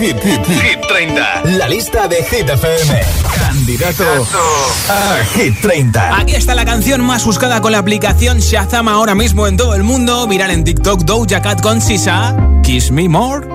Hit, 0.00 0.16
30. 0.88 1.42
La 1.58 1.68
lista 1.68 2.08
de 2.08 2.24
Hit 2.24 2.48
FM. 2.48 3.00
Candidato 3.38 4.04
a 4.88 5.22
Hit 5.34 5.60
30. 5.60 6.16
Aquí 6.16 6.36
está 6.36 6.54
la 6.54 6.64
canción 6.64 7.02
más 7.02 7.22
buscada 7.26 7.60
con 7.60 7.72
la 7.72 7.80
aplicación 7.80 8.38
Shazam 8.38 8.88
ahora 8.88 9.14
mismo 9.14 9.46
en 9.46 9.58
todo 9.58 9.74
el 9.74 9.82
mundo. 9.82 10.26
Viral 10.26 10.52
en 10.52 10.64
TikTok 10.64 11.02
Doja 11.02 11.42
Cat 11.42 11.60
con 11.60 11.82
Sisa. 11.82 12.34
Kiss 12.62 12.90
Me 12.90 13.10
More. 13.10 13.49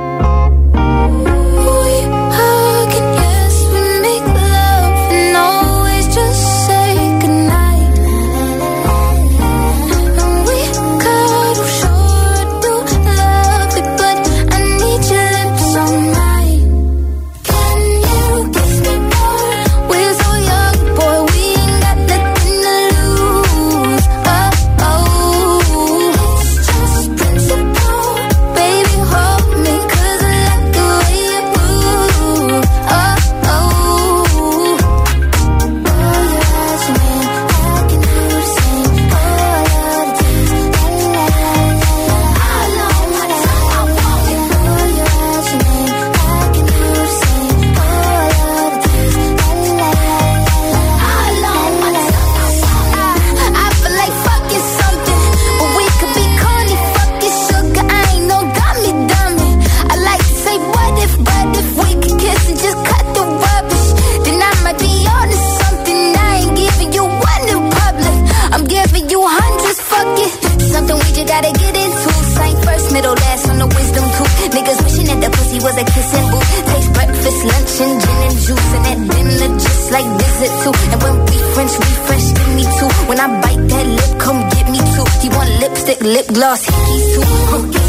Glossy. 86.36 87.85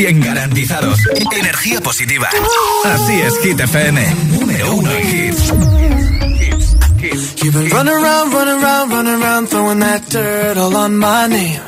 100 0.00 0.24
garantizados. 0.24 0.98
Energía 1.38 1.80
positiva. 1.82 2.28
Así 2.84 3.20
es, 3.20 3.34
Hit 3.42 3.60
FM. 3.60 4.14
Número 4.38 4.74
uno 4.74 4.90
en 4.92 5.08
hits. 5.08 5.52
You've 7.42 7.52
been 7.52 7.70
running 7.70 7.94
around, 7.94 8.32
running 8.32 8.62
around, 8.62 8.90
running 8.92 9.22
around, 9.22 9.48
throwing 9.48 9.80
that 9.80 10.08
dirt 10.08 10.56
all 10.56 10.74
on 10.74 10.96
my 10.96 11.26
name. 11.28 11.60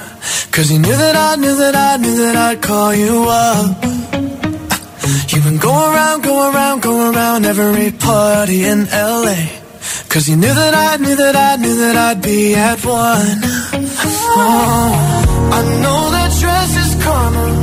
Cause 0.51 0.71
you 0.71 0.79
knew 0.79 0.97
that 0.97 1.17
I 1.17 1.37
knew 1.37 1.57
that 1.57 1.75
I 1.75 1.97
knew 1.99 2.17
that 2.25 2.37
I'd 2.37 2.63
call 2.63 2.95
you 2.95 3.25
up. 3.29 3.85
You've 5.29 5.45
been 5.45 5.59
going 5.59 5.95
around, 5.95 6.23
going 6.23 6.55
around, 6.55 6.83
going 6.83 7.15
around 7.15 7.47
every 7.47 7.91
party 7.93 8.65
in 8.65 8.87
LA. 8.87 9.49
Cause 10.09 10.29
you 10.29 10.37
knew 10.37 10.55
that 10.55 10.75
I 10.75 10.97
knew 10.97 11.17
that 11.17 11.37
I 11.37 11.57
knew 11.57 11.77
that 11.77 11.97
I'd 11.97 12.23
be 12.23 12.55
at 12.55 12.85
one. 12.85 13.41
Oh, 14.37 15.51
I 15.53 15.61
know 15.83 16.11
that 16.13 16.31
dress 16.41 16.77
is 16.77 17.05
karma. 17.05 17.62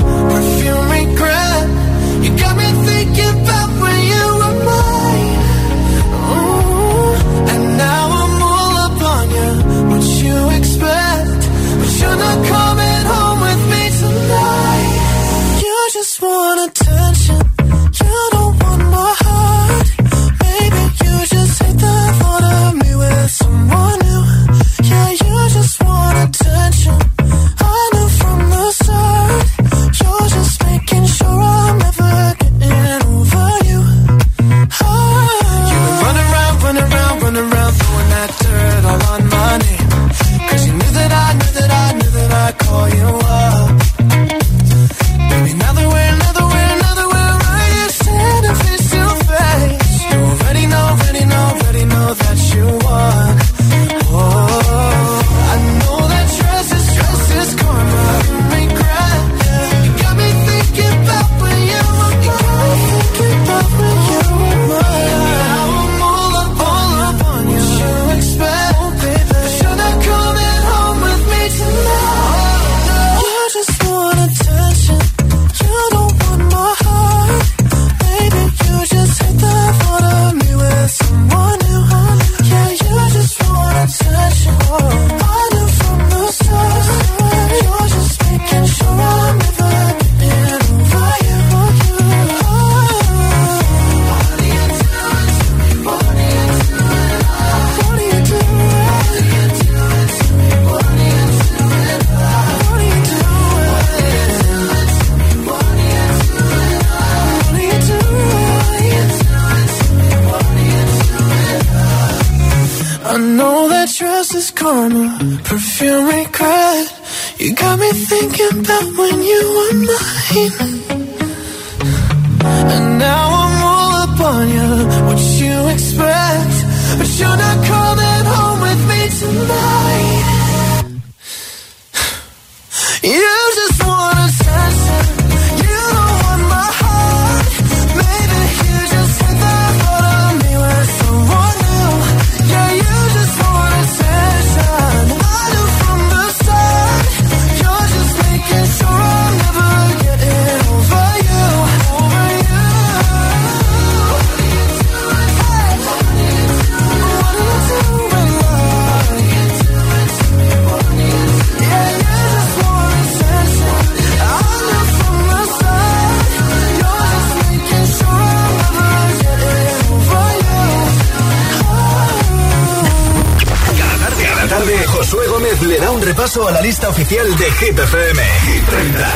oficial 177.09 177.35
de 177.37 177.51
Hit 177.65 177.79
FM. 177.79 178.21
Hit 178.45 178.65
30. 178.65 179.07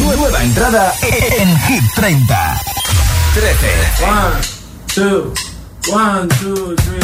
Nueva 0.00 0.42
entrada 0.42 0.94
en 1.02 1.56
Hit 1.66 1.84
30. 1.94 2.60
13. 3.34 3.68
1, 4.02 4.40
2, 4.94 5.32
1, 5.92 6.28
2, 6.40 6.76
3. 6.76 6.96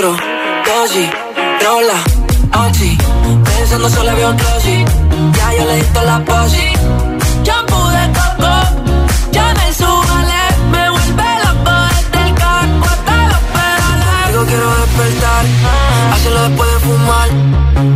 micro, 0.00 0.16
dosis, 0.64 1.10
trola. 1.60 1.98
Pensando 3.44 3.88
solo 3.88 4.16
veo 4.16 4.34
closet, 4.34 4.88
ya 5.36 5.54
yo 5.56 5.64
le 5.66 5.76
di 5.76 5.84
la 6.06 6.18
posi. 6.24 6.66
Shampoo 7.44 7.88
de 7.90 8.04
coco, 8.16 8.54
ya 9.32 9.54
me 9.54 9.74
subale, 9.74 10.42
me 10.72 10.90
vuelve 10.90 11.28
loco 11.44 11.72
desde 11.90 12.28
el 12.28 12.34
caco 12.34 12.86
hasta 12.94 13.16
los 13.32 13.42
pedales. 13.54 14.28
Digo 14.28 14.44
quiero 14.46 14.68
despertar, 14.80 15.44
hacerlo 16.14 16.42
después 16.48 16.70
de 16.72 16.78
fumar. 16.80 17.28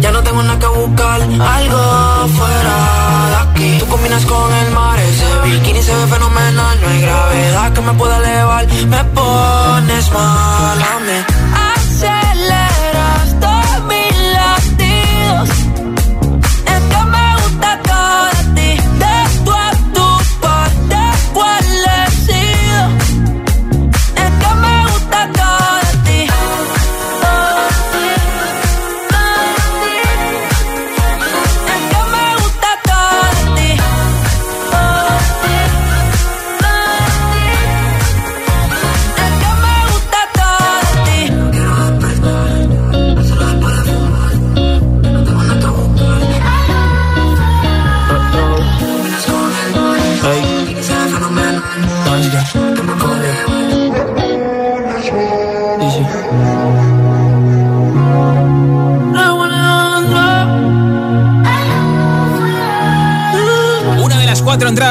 Ya 0.01 0.11
no 0.13 0.23
tengo 0.23 0.43
nada 0.43 0.59
que 0.59 0.67
buscar, 0.67 1.21
algo 1.23 2.29
fuera 2.37 2.77
de 3.33 3.37
aquí. 3.45 3.79
Tú 3.79 3.87
combinas 3.87 4.25
con 4.27 4.53
el 4.53 4.71
mar, 4.73 4.99
ese 4.99 5.27
bikini 5.45 5.83
se 5.83 5.95
ve 5.95 6.07
fenomenal. 6.07 6.81
No 6.81 6.89
hay 6.89 7.01
gravedad 7.01 7.73
que 7.73 7.81
me 7.81 7.93
pueda 7.95 8.19
elevar, 8.19 8.67
me 8.67 9.05
pones 9.05 10.11
mal 10.13 10.83
a 10.83 11.01
mí. 11.07 11.44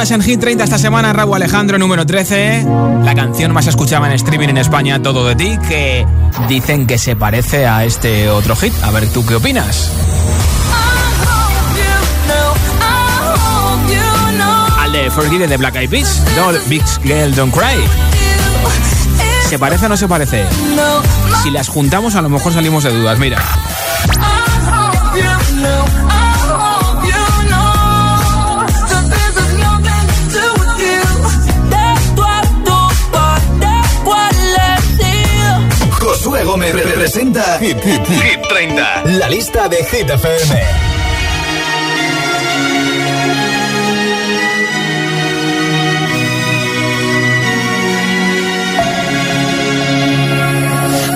más 0.04 0.12
en 0.12 0.22
Hit 0.22 0.42
30 0.42 0.66
esta 0.66 0.78
semana, 0.78 1.14
Raúl 1.14 1.38
Alejandro 1.38 1.78
número 1.78 2.06
13, 2.06 2.66
la 3.06 3.16
canción 3.16 3.54
más 3.54 3.68
escuchada 3.68 4.06
en 4.08 4.12
streaming 4.12 4.50
en 4.50 4.58
España, 4.58 5.02
Todo 5.02 5.26
de 5.26 5.34
ti, 5.38 5.58
que 5.70 6.06
dicen 6.50 6.86
que 6.86 6.98
se 6.98 7.16
parece 7.16 7.68
a 7.68 7.86
este 7.86 8.30
otro 8.30 8.54
hit. 8.58 8.74
A 8.84 8.92
ver, 8.92 9.08
¿tú 9.14 9.26
qué 9.26 9.36
opinas? 9.36 9.92
Al 14.78 14.92
de 14.92 15.10
Forgiven 15.10 15.50
de 15.50 15.56
Black 15.56 15.78
Eyed 15.78 15.90
Peas, 15.90 16.22
Don't 16.36 16.68
Big 16.68 16.84
Girl 17.04 17.34
Don't 17.34 17.54
Cry. 17.54 17.82
¿Se 19.48 19.58
parece 19.58 19.86
o 19.86 19.90
no 19.90 19.96
se 19.96 20.10
parece? 20.10 20.46
Si 21.44 21.50
las 21.50 21.70
juntamos 21.70 22.16
a 22.16 22.22
lo 22.22 22.28
mejor 22.28 22.52
salimos 22.52 22.84
de 22.84 22.92
dudas, 22.92 23.18
mira. 23.20 23.42
Hit, 37.64 37.82
hit, 37.82 38.06
hit 38.08 38.46
30. 38.50 39.20
La 39.20 39.30
lista 39.30 39.70
de 39.70 39.78
Hit 39.78 40.10
FM. 40.10 40.50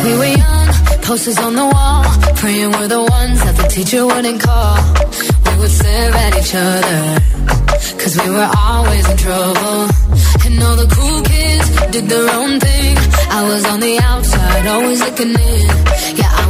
We 0.06 0.18
were 0.18 0.38
young, 0.38 0.68
posters 1.02 1.38
on 1.40 1.56
the 1.56 1.66
wall. 1.66 2.04
Praying 2.38 2.72
we're 2.72 2.88
the 2.88 3.04
ones 3.04 3.44
that 3.44 3.58
the 3.58 3.68
teacher 3.68 4.06
wouldn't 4.06 4.40
call. 4.40 4.78
We 5.52 5.60
would 5.60 5.70
stare 5.70 6.14
at 6.14 6.34
each 6.40 6.56
other. 6.56 7.28
Cause 8.00 8.16
we 8.24 8.30
were 8.32 8.50
always 8.56 9.10
in 9.10 9.18
trouble. 9.18 9.80
And 10.46 10.64
all 10.64 10.78
the 10.78 10.88
cool 10.96 11.22
kids 11.24 11.92
did 11.92 12.06
their 12.08 12.30
own 12.40 12.58
thing. 12.62 12.96
I 13.30 13.44
was 13.44 13.66
on 13.66 13.80
the 13.82 14.00
outside, 14.00 14.66
always 14.68 15.00
looking 15.02 15.36
in. 15.36 15.68
Yeah, 16.16 16.27